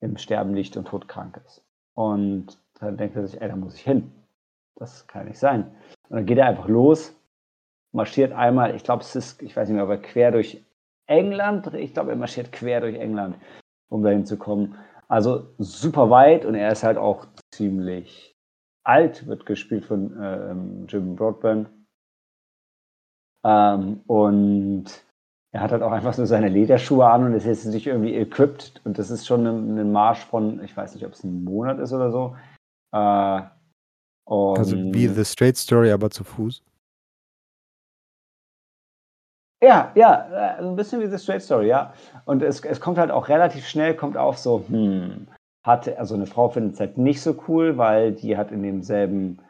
im 0.00 0.16
Sterben 0.16 0.54
liegt 0.54 0.76
und 0.76 0.88
todkrank 0.88 1.40
ist. 1.46 1.64
Und 1.94 2.58
dann 2.80 2.96
denkt 2.96 3.16
er 3.16 3.26
sich, 3.26 3.40
ey, 3.40 3.48
da 3.48 3.56
muss 3.56 3.74
ich 3.74 3.82
hin. 3.82 4.12
Das 4.76 5.06
kann 5.08 5.26
nicht 5.26 5.38
sein. 5.38 5.64
Und 6.08 6.16
dann 6.16 6.26
geht 6.26 6.38
er 6.38 6.46
einfach 6.46 6.68
los, 6.68 7.14
marschiert 7.92 8.32
einmal, 8.32 8.74
ich 8.76 8.84
glaube, 8.84 9.02
es 9.02 9.16
ist, 9.16 9.42
ich 9.42 9.56
weiß 9.56 9.68
nicht 9.68 9.74
mehr, 9.74 9.82
aber 9.82 9.98
quer 9.98 10.30
durch 10.30 10.64
England. 11.06 11.74
Ich 11.74 11.94
glaube, 11.94 12.10
er 12.10 12.16
marschiert 12.16 12.52
quer 12.52 12.80
durch 12.80 12.96
England, 12.96 13.36
um 13.88 14.02
dahin 14.02 14.24
zu 14.24 14.36
kommen. 14.36 14.76
Also 15.10 15.54
super 15.58 16.10
weit 16.10 16.44
und 16.44 16.54
er 16.54 16.70
ist 16.70 16.82
halt 16.82 16.98
auch 16.98 17.26
ziemlich 17.52 18.36
alt, 18.84 19.26
wird 19.26 19.46
gespielt 19.46 19.84
von 19.84 20.16
ähm, 20.20 20.86
Jim 20.86 21.16
Broadbent. 21.16 21.70
Ähm, 23.44 24.00
und 24.06 24.84
er 25.52 25.62
hat 25.62 25.72
halt 25.72 25.82
auch 25.82 25.92
einfach 25.92 26.12
so 26.12 26.26
seine 26.26 26.48
Lederschuhe 26.48 27.06
an 27.06 27.24
und 27.24 27.32
ist 27.32 27.46
jetzt 27.46 27.64
nicht 27.64 27.86
irgendwie 27.86 28.14
equipped. 28.14 28.82
Und 28.84 28.98
das 28.98 29.10
ist 29.10 29.26
schon 29.26 29.46
ein, 29.46 29.78
ein 29.78 29.92
Marsch 29.92 30.24
von, 30.24 30.62
ich 30.62 30.76
weiß 30.76 30.94
nicht, 30.94 31.06
ob 31.06 31.12
es 31.12 31.24
ein 31.24 31.42
Monat 31.42 31.78
ist 31.78 31.92
oder 31.92 32.10
so. 32.10 32.36
Äh, 32.92 33.42
also 34.26 34.76
wie 34.76 35.08
The 35.08 35.24
Straight 35.24 35.56
Story, 35.56 35.90
aber 35.90 36.10
zu 36.10 36.22
Fuß. 36.22 36.62
Ja, 39.62 39.90
ja, 39.94 40.58
äh, 40.58 40.62
ein 40.62 40.76
bisschen 40.76 41.00
wie 41.00 41.08
The 41.08 41.18
Straight 41.18 41.42
Story, 41.42 41.68
ja. 41.68 41.92
Und 42.24 42.42
es, 42.42 42.64
es 42.64 42.80
kommt 42.80 42.98
halt 42.98 43.10
auch 43.10 43.28
relativ 43.28 43.66
schnell, 43.66 43.94
kommt 43.94 44.16
auf 44.16 44.38
so, 44.38 44.64
hm, 44.68 45.26
hatte, 45.66 45.98
also 45.98 46.14
eine 46.14 46.26
Frau 46.26 46.48
findet 46.48 46.74
es 46.74 46.80
halt 46.80 46.96
nicht 46.98 47.20
so 47.20 47.34
cool, 47.48 47.76
weil 47.76 48.12
die 48.12 48.36
hat 48.36 48.52
in 48.52 48.62
demselben 48.62 49.40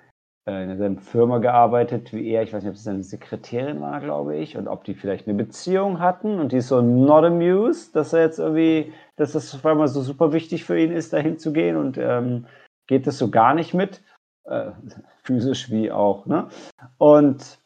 äh, 0.49 0.63
in 0.63 0.69
derselben 0.69 0.99
Firma 0.99 1.39
gearbeitet 1.39 2.13
wie 2.13 2.31
er. 2.31 2.43
Ich 2.43 2.53
weiß 2.53 2.63
nicht, 2.63 2.71
ob 2.71 2.77
es 2.77 2.85
seine 2.85 3.03
Sekretärin 3.03 3.81
war, 3.83 4.01
glaube 4.01 4.37
ich, 4.37 4.57
und 4.57 4.67
ob 4.67 4.85
die 4.85 4.95
vielleicht 4.95 5.29
eine 5.29 5.37
Beziehung 5.37 6.01
hatten 6.01 6.41
und 6.41 6.53
die 6.53 6.57
ist 6.57 6.69
so 6.69 6.81
not 6.81 7.25
amused, 7.25 7.95
dass 7.95 8.15
er 8.15 8.23
jetzt 8.23 8.39
irgendwie, 8.39 8.93
dass 9.17 9.33
das 9.33 9.55
auf 9.55 9.67
einmal 9.67 9.89
so 9.89 10.01
super 10.01 10.33
wichtig 10.33 10.65
für 10.65 10.81
ihn 10.81 10.91
ist, 10.91 11.13
dahin 11.13 11.39
zu 11.39 11.53
gehen 11.53 11.77
und 11.77 11.99
ähm, 11.99 12.47
geht 12.87 13.07
das 13.07 13.19
so 13.19 13.31
gar 13.31 13.55
nicht 13.55 13.75
mit, 13.75 14.03
äh, 14.45 14.71
physisch 15.23 15.71
wie 15.71 15.93
auch, 15.93 16.25
ne? 16.25 16.49
Und 16.97 17.59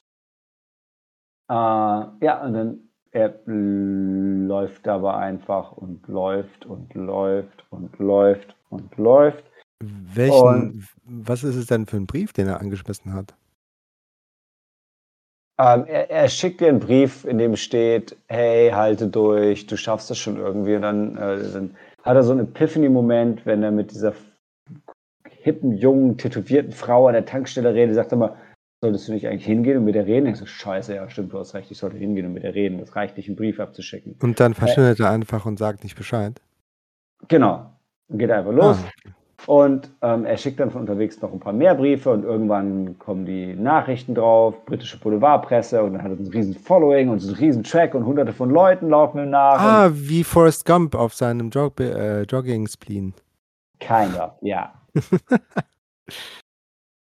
ja, 1.53 2.43
und 2.45 2.55
dann 2.55 2.79
er 3.15 3.38
läuft 3.47 4.88
aber 4.88 5.19
einfach 5.19 5.73
und 5.73 6.09
läuft 6.09 6.65
und 6.65 6.95
läuft 6.95 7.65
und 7.71 7.99
läuft 7.99 8.57
und 8.71 8.97
läuft 8.97 9.45
welchen, 9.83 10.33
Und 10.33 10.88
was 11.27 11.45
ist 11.45 11.57
es 11.57 11.67
denn 11.67 11.87
für 11.87 11.97
ein 11.97 12.07
Brief, 12.07 12.33
den 12.33 12.49
er 12.49 12.61
angeschmissen 12.61 13.12
hat? 13.12 13.35
Ähm, 15.59 15.85
er, 15.87 16.11
er 16.11 16.29
schickt 16.29 16.61
dir 16.61 16.69
einen 16.69 16.81
Brief, 16.81 17.25
in 17.25 17.38
dem 17.38 17.57
steht, 17.57 18.17
hey, 18.29 18.71
halte 18.71 19.09
durch, 19.09 19.67
du 19.67 19.77
schaffst 19.77 20.09
das 20.09 20.19
schon 20.19 20.37
irgendwie. 20.37 20.77
Und 20.77 20.83
dann, 20.83 21.17
äh, 21.17 21.53
dann 21.53 21.77
hat 22.03 22.17
er 22.17 22.23
so 22.23 22.33
einen 22.33 22.47
Epiphany-Moment, 22.47 23.45
wenn 23.45 23.62
er 23.62 23.71
mit 23.71 23.91
dieser 23.91 24.15
hippen, 25.29 25.77
jungen, 25.77 26.17
tätowierten 26.17 26.73
Frau 26.73 27.09
an 27.09 27.15
der 27.15 27.27
Tankstelle 27.27 27.75
redet, 27.75 27.97
sagt 27.97 28.12
er 28.12 28.19
mal, 28.19 28.37
solltest 28.83 29.07
du 29.07 29.12
nicht 29.12 29.29
eigentlich 29.29 29.47
hingehen 29.47 29.79
und 29.79 29.85
mit 29.85 29.95
der 29.95 30.07
reden? 30.07 30.27
Ich 30.27 30.37
so, 30.37 30.47
scheiße, 30.47 30.97
ja, 30.97 31.09
stimmt, 31.09 31.33
du 31.33 31.38
hast 31.38 31.55
recht, 31.55 31.71
ich 31.71 31.79
sollte 31.79 31.97
hingehen 31.97 32.27
und 32.27 32.33
mit 32.35 32.42
der 32.42 32.55
reden. 32.55 32.79
Das 32.79 32.97
reicht 32.97 33.16
nicht, 33.16 33.29
einen 33.29 33.37
Brief 33.37 33.61
abzuschicken. 33.61 34.16
Und 34.21 34.40
dann 34.40 34.55
verschwindet 34.55 34.99
er 34.99 35.11
einfach 35.11 35.47
und 35.47 35.57
sagt 35.57 35.85
nicht 35.85 35.97
Bescheid. 35.97 36.40
Genau. 37.29 37.71
Und 38.09 38.18
geht 38.18 38.31
einfach 38.33 38.53
los. 38.53 38.79
Ah. 38.85 39.11
Und 39.47 39.90
ähm, 40.03 40.25
er 40.25 40.37
schickt 40.37 40.61
dann 40.61 40.71
von 40.71 40.83
unterwegs 40.83 41.21
noch 41.21 41.33
ein 41.33 41.40
paar 41.40 41.53
mehr 41.53 41.75
Briefe 41.75 42.11
und 42.11 42.25
irgendwann 42.25 42.99
kommen 42.99 43.25
die 43.25 43.55
Nachrichten 43.55 44.14
drauf, 44.14 44.64
britische 44.66 44.99
Boulevardpresse 44.99 45.83
und 45.83 45.95
dann 45.95 46.03
hat 46.03 46.12
er 46.12 46.18
ein 46.18 46.29
riesen 46.29 46.55
Following 46.55 47.09
und 47.09 47.21
so 47.21 47.29
einen 47.29 47.37
riesen 47.37 47.64
Track 47.64 47.95
und 47.95 48.05
hunderte 48.05 48.33
von 48.33 48.51
Leuten 48.51 48.90
laufen 48.90 49.18
ihm 49.18 49.31
nach. 49.31 49.61
Ah, 49.61 49.90
wie 49.92 50.23
Forrest 50.23 50.64
Gump 50.64 50.95
auf 50.95 51.14
seinem 51.14 51.51
Jog 51.51 51.81
äh, 51.81 52.23
Jogging-Spleen. 52.23 53.14
Keiner, 53.81 54.37
ja. 54.42 54.75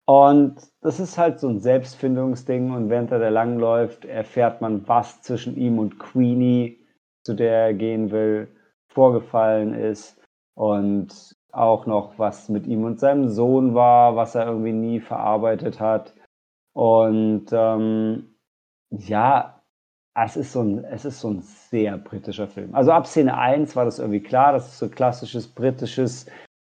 und 0.07 0.55
das 0.81 1.01
ist 1.01 1.17
halt 1.17 1.39
so 1.39 1.49
ein 1.49 1.59
Selbstfindungsding 1.59 2.71
und 2.71 2.89
während 2.89 3.11
er 3.11 3.19
da 3.19 3.27
langläuft, 3.27 4.05
erfährt 4.05 4.61
man, 4.61 4.87
was 4.87 5.21
zwischen 5.21 5.57
ihm 5.57 5.79
und 5.79 5.99
Queenie, 5.99 6.79
zu 7.25 7.33
der 7.33 7.67
er 7.67 7.73
gehen 7.73 8.09
will, 8.09 8.47
vorgefallen 8.87 9.73
ist. 9.73 10.17
Und 10.55 11.35
auch 11.51 11.85
noch, 11.87 12.17
was 12.17 12.47
mit 12.47 12.67
ihm 12.67 12.85
und 12.85 12.99
seinem 13.01 13.27
Sohn 13.27 13.75
war, 13.75 14.15
was 14.15 14.35
er 14.35 14.47
irgendwie 14.47 14.71
nie 14.71 14.99
verarbeitet 15.01 15.81
hat. 15.81 16.13
Und 16.73 17.47
ähm, 17.51 18.35
ja, 18.89 19.61
es 20.15 20.37
ist, 20.37 20.53
so 20.53 20.61
ein, 20.61 20.85
es 20.85 21.03
ist 21.03 21.19
so 21.19 21.31
ein 21.31 21.41
sehr 21.41 21.97
britischer 21.97 22.47
Film. 22.47 22.73
Also 22.73 22.91
ab 22.91 23.07
Szene 23.07 23.37
1 23.37 23.75
war 23.75 23.83
das 23.83 23.99
irgendwie 23.99 24.23
klar, 24.23 24.53
dass 24.53 24.67
es 24.67 24.79
so 24.79 24.87
klassisches 24.89 25.47
britisches, 25.47 26.27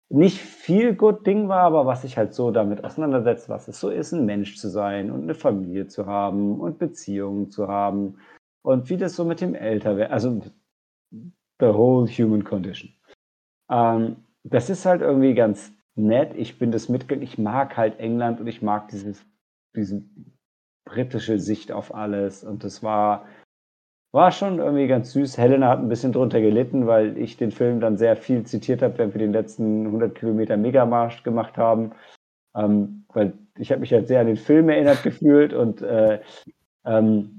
nicht 0.09 0.39
viel 0.39 0.95
gut 0.95 1.25
Ding 1.27 1.47
war, 1.47 1.61
aber 1.61 1.85
was 1.85 2.01
sich 2.01 2.17
halt 2.17 2.33
so 2.33 2.51
damit 2.51 2.83
auseinandersetzt, 2.83 3.47
was 3.47 3.67
es 3.67 3.79
so 3.79 3.89
ist, 3.89 4.11
ein 4.11 4.25
Mensch 4.25 4.57
zu 4.57 4.67
sein 4.67 5.11
und 5.11 5.23
eine 5.23 5.35
Familie 5.35 5.87
zu 5.87 6.07
haben 6.07 6.59
und 6.59 6.79
Beziehungen 6.79 7.51
zu 7.51 7.67
haben 7.67 8.17
und 8.63 8.89
wie 8.89 8.97
das 8.97 9.15
so 9.15 9.23
mit 9.23 9.39
dem 9.39 9.53
Älterwerden, 9.53 10.11
also 10.11 10.41
the 11.11 11.67
whole 11.67 12.07
human 12.07 12.43
condition. 12.43 12.91
Ähm, 13.69 14.17
das 14.43 14.69
ist 14.69 14.85
halt 14.85 15.01
irgendwie 15.01 15.35
ganz 15.35 15.71
nett. 15.95 16.33
Ich 16.35 16.57
bin 16.57 16.71
das 16.71 16.89
mitgegangen. 16.89 17.23
Ich 17.23 17.37
mag 17.37 17.77
halt 17.77 17.99
England 17.99 18.39
und 18.39 18.47
ich 18.47 18.61
mag 18.61 18.87
dieses, 18.87 19.23
diese 19.75 20.03
britische 20.85 21.39
Sicht 21.39 21.71
auf 21.71 21.93
alles. 21.93 22.43
Und 22.43 22.63
das 22.63 22.81
war, 22.81 23.25
war 24.11 24.31
schon 24.31 24.59
irgendwie 24.59 24.87
ganz 24.87 25.11
süß. 25.11 25.37
Helena 25.37 25.69
hat 25.69 25.79
ein 25.79 25.89
bisschen 25.89 26.11
drunter 26.11 26.41
gelitten, 26.41 26.87
weil 26.87 27.17
ich 27.17 27.37
den 27.37 27.51
Film 27.51 27.79
dann 27.79 27.97
sehr 27.97 28.15
viel 28.15 28.43
zitiert 28.43 28.81
habe, 28.81 28.97
während 28.97 29.13
wir 29.13 29.19
den 29.19 29.33
letzten 29.33 29.85
100 29.85 30.15
Kilometer 30.15 30.57
Megamarsch 30.57 31.23
gemacht 31.23 31.57
haben. 31.57 31.91
Ähm, 32.55 33.05
weil 33.13 33.33
ich 33.57 33.71
habe 33.71 33.81
mich 33.81 33.93
halt 33.93 34.07
sehr 34.07 34.21
an 34.21 34.27
den 34.27 34.37
Film 34.37 34.69
erinnert 34.69 35.03
gefühlt 35.03 35.53
und 35.53 35.81
äh, 35.81 36.19
ähm, 36.85 37.38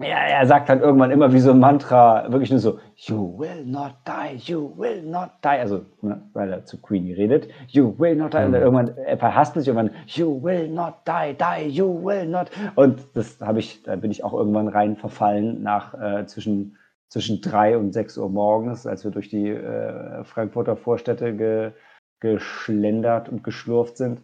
ja, 0.00 0.16
er 0.16 0.46
sagt 0.46 0.68
halt 0.68 0.82
irgendwann 0.82 1.12
immer 1.12 1.32
wie 1.32 1.38
so 1.38 1.52
ein 1.52 1.60
Mantra, 1.60 2.30
wirklich 2.30 2.50
nur 2.50 2.58
so, 2.58 2.80
you 2.96 3.38
will 3.38 3.64
not 3.64 3.94
die, 4.06 4.36
you 4.36 4.76
will 4.76 5.02
not 5.02 5.30
die. 5.44 5.48
Also, 5.48 5.82
ne, 6.02 6.20
weil 6.32 6.52
er 6.52 6.64
zu 6.64 6.80
Queenie 6.80 7.12
redet, 7.12 7.48
you 7.68 7.96
will 7.98 8.16
not 8.16 8.34
die. 8.34 8.38
Mhm. 8.38 8.46
Und 8.46 8.52
dann 8.52 8.62
irgendwann, 8.62 8.98
er 8.98 9.18
verhaspelt 9.18 9.64
sich 9.64 9.74
irgendwann, 9.74 9.96
you 10.06 10.42
will 10.42 10.68
not 10.68 10.94
die, 11.06 11.36
die, 11.36 11.68
you 11.68 12.04
will 12.04 12.26
not. 12.26 12.50
Und 12.74 13.06
das 13.14 13.40
habe 13.40 13.60
ich, 13.60 13.84
da 13.84 13.94
bin 13.94 14.10
ich 14.10 14.24
auch 14.24 14.32
irgendwann 14.32 14.68
rein 14.68 14.96
verfallen 14.96 15.62
nach 15.62 15.94
äh, 15.94 16.26
zwischen, 16.26 16.76
zwischen 17.08 17.40
drei 17.40 17.78
und 17.78 17.92
sechs 17.92 18.18
Uhr 18.18 18.28
morgens, 18.28 18.88
als 18.88 19.04
wir 19.04 19.12
durch 19.12 19.28
die 19.28 19.48
äh, 19.48 20.24
Frankfurter 20.24 20.76
Vorstädte 20.76 21.36
ge, 21.36 21.70
geschlendert 22.18 23.28
und 23.28 23.44
geschlurft 23.44 23.96
sind. 23.96 24.22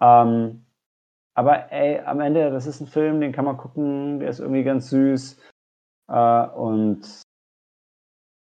Ähm, 0.00 0.66
aber 1.34 1.72
ey, 1.72 2.00
am 2.00 2.20
Ende, 2.20 2.50
das 2.50 2.66
ist 2.66 2.80
ein 2.80 2.86
Film, 2.86 3.20
den 3.20 3.32
kann 3.32 3.44
man 3.44 3.56
gucken, 3.56 4.20
der 4.20 4.30
ist 4.30 4.40
irgendwie 4.40 4.64
ganz 4.64 4.90
süß. 4.90 5.40
Äh, 6.08 6.46
und 6.48 7.22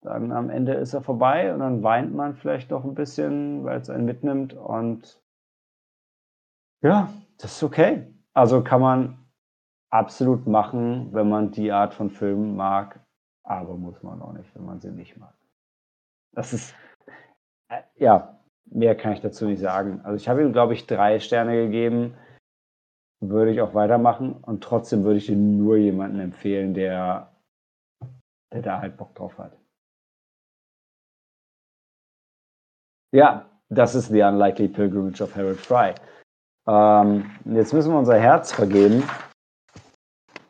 dann 0.02 0.32
am 0.32 0.50
Ende 0.50 0.74
ist 0.74 0.92
er 0.92 1.02
vorbei 1.02 1.52
und 1.54 1.60
dann 1.60 1.82
weint 1.82 2.14
man 2.14 2.34
vielleicht 2.34 2.72
doch 2.72 2.84
ein 2.84 2.94
bisschen, 2.94 3.64
weil 3.64 3.80
es 3.80 3.88
einen 3.88 4.04
mitnimmt. 4.04 4.52
Und 4.54 5.20
ja, 6.82 7.12
das 7.38 7.56
ist 7.56 7.62
okay. 7.62 8.12
Also 8.34 8.62
kann 8.62 8.80
man 8.80 9.18
absolut 9.90 10.46
machen, 10.46 11.12
wenn 11.12 11.28
man 11.28 11.52
die 11.52 11.72
Art 11.72 11.94
von 11.94 12.10
Filmen 12.10 12.56
mag, 12.56 13.00
aber 13.44 13.76
muss 13.76 14.02
man 14.02 14.20
auch 14.20 14.32
nicht, 14.32 14.54
wenn 14.54 14.66
man 14.66 14.80
sie 14.80 14.90
nicht 14.90 15.16
mag. 15.16 15.34
Das 16.32 16.52
ist, 16.52 16.74
äh, 17.68 17.82
ja, 17.94 18.40
mehr 18.66 18.96
kann 18.96 19.12
ich 19.12 19.20
dazu 19.20 19.46
nicht 19.46 19.60
sagen. 19.60 20.00
Also 20.02 20.16
ich 20.16 20.28
habe 20.28 20.42
ihm, 20.42 20.52
glaube 20.52 20.74
ich, 20.74 20.86
drei 20.86 21.20
Sterne 21.20 21.54
gegeben 21.54 22.14
würde 23.30 23.52
ich 23.52 23.60
auch 23.60 23.74
weitermachen 23.74 24.32
und 24.32 24.62
trotzdem 24.62 25.04
würde 25.04 25.18
ich 25.18 25.26
den 25.26 25.56
nur 25.56 25.76
jemanden 25.76 26.20
empfehlen, 26.20 26.74
der, 26.74 27.32
der 28.52 28.62
da 28.62 28.80
halt 28.80 28.96
Bock 28.96 29.14
drauf 29.14 29.38
hat. 29.38 29.56
Ja, 33.12 33.48
das 33.68 33.94
ist 33.94 34.08
The 34.08 34.22
Unlikely 34.22 34.68
Pilgrimage 34.68 35.22
of 35.22 35.36
Harold 35.36 35.60
Fry. 35.60 35.94
Ähm, 36.66 37.30
jetzt 37.44 37.72
müssen 37.72 37.92
wir 37.92 37.98
unser 37.98 38.18
Herz 38.18 38.52
vergeben. 38.52 39.04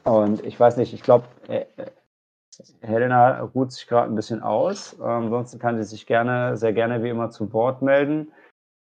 Und 0.04 0.44
ich 0.44 0.58
weiß 0.58 0.76
nicht, 0.76 0.94
ich 0.94 1.02
glaube, 1.02 1.26
äh, 1.48 1.66
äh, 1.76 1.90
Helena 2.80 3.40
ruht 3.40 3.72
sich 3.72 3.86
gerade 3.86 4.10
ein 4.10 4.14
bisschen 4.14 4.42
aus. 4.42 4.94
Ähm, 4.94 5.24
ansonsten 5.24 5.58
kann 5.58 5.76
sie 5.76 5.88
sich 5.88 6.06
gerne, 6.06 6.56
sehr 6.56 6.72
gerne 6.72 7.02
wie 7.02 7.08
immer 7.08 7.30
zu 7.30 7.52
Wort 7.52 7.82
melden. 7.82 8.32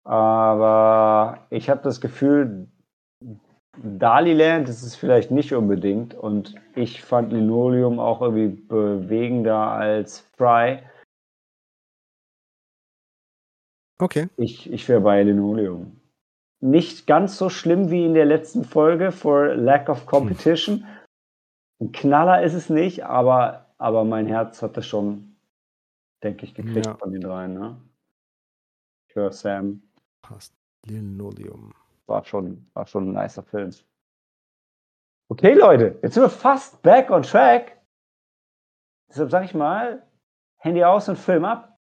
Aber 0.04 1.39
ich 1.50 1.69
habe 1.69 1.82
das 1.82 2.02
Gefühl, 2.02 2.67
Daliland 3.77 4.69
ist 4.69 4.83
es 4.83 4.95
vielleicht 4.95 5.31
nicht 5.31 5.53
unbedingt 5.53 6.13
und 6.13 6.55
ich 6.75 7.01
fand 7.01 7.33
Linoleum 7.33 8.00
auch 8.00 8.21
irgendwie 8.21 8.62
bewegender 8.62 9.58
als 9.58 10.19
Fry. 10.37 10.83
Okay. 14.00 14.29
Ich, 14.37 14.71
ich 14.71 14.87
wäre 14.87 15.02
bei 15.02 15.23
Linoleum. 15.23 16.00
Nicht 16.62 17.08
ganz 17.08 17.37
so 17.37 17.50
schlimm 17.50 17.89
wie 17.89 18.06
in 18.06 18.13
der 18.13 18.25
letzten 18.25 18.63
Folge 18.63 19.12
for 19.12 19.56
lack 19.56 19.89
of 19.89 20.06
competition. 20.06 20.85
Ein 21.81 21.91
Knaller 21.91 22.43
ist 22.43 22.54
es 22.54 22.69
nicht, 22.69 23.06
aber, 23.06 23.73
aber 23.79 24.04
mein 24.04 24.27
Herz 24.27 24.62
hat 24.62 24.77
das 24.77 24.85
schon, 24.85 25.35
denke 26.23 26.45
ich, 26.45 26.54
gekriegt 26.54 26.85
ja. 26.85 26.95
von 26.95 27.12
den 27.12 27.21
dreien. 27.21 27.54
Ne? 27.54 27.81
Ich 29.10 29.15
höre 29.15 29.31
Sam. 29.31 29.81
Passt. 30.21 30.54
Linoleum 30.85 31.73
war 32.08 32.23
schon, 32.25 32.69
war 32.73 32.85
schon 32.85 33.10
ein 33.10 33.23
nicer 33.23 33.43
Film. 33.43 33.71
Okay, 35.29 35.54
Leute, 35.54 35.99
jetzt 36.01 36.13
sind 36.13 36.23
wir 36.23 36.29
fast 36.29 36.81
back 36.81 37.10
on 37.10 37.23
track. 37.23 37.81
Deshalb 39.10 39.31
sage 39.31 39.45
ich 39.45 39.54
mal, 39.54 40.06
Handy 40.58 40.83
aus 40.83 41.10
und 41.10 41.17
Film 41.17 41.45
ab. 41.45 41.73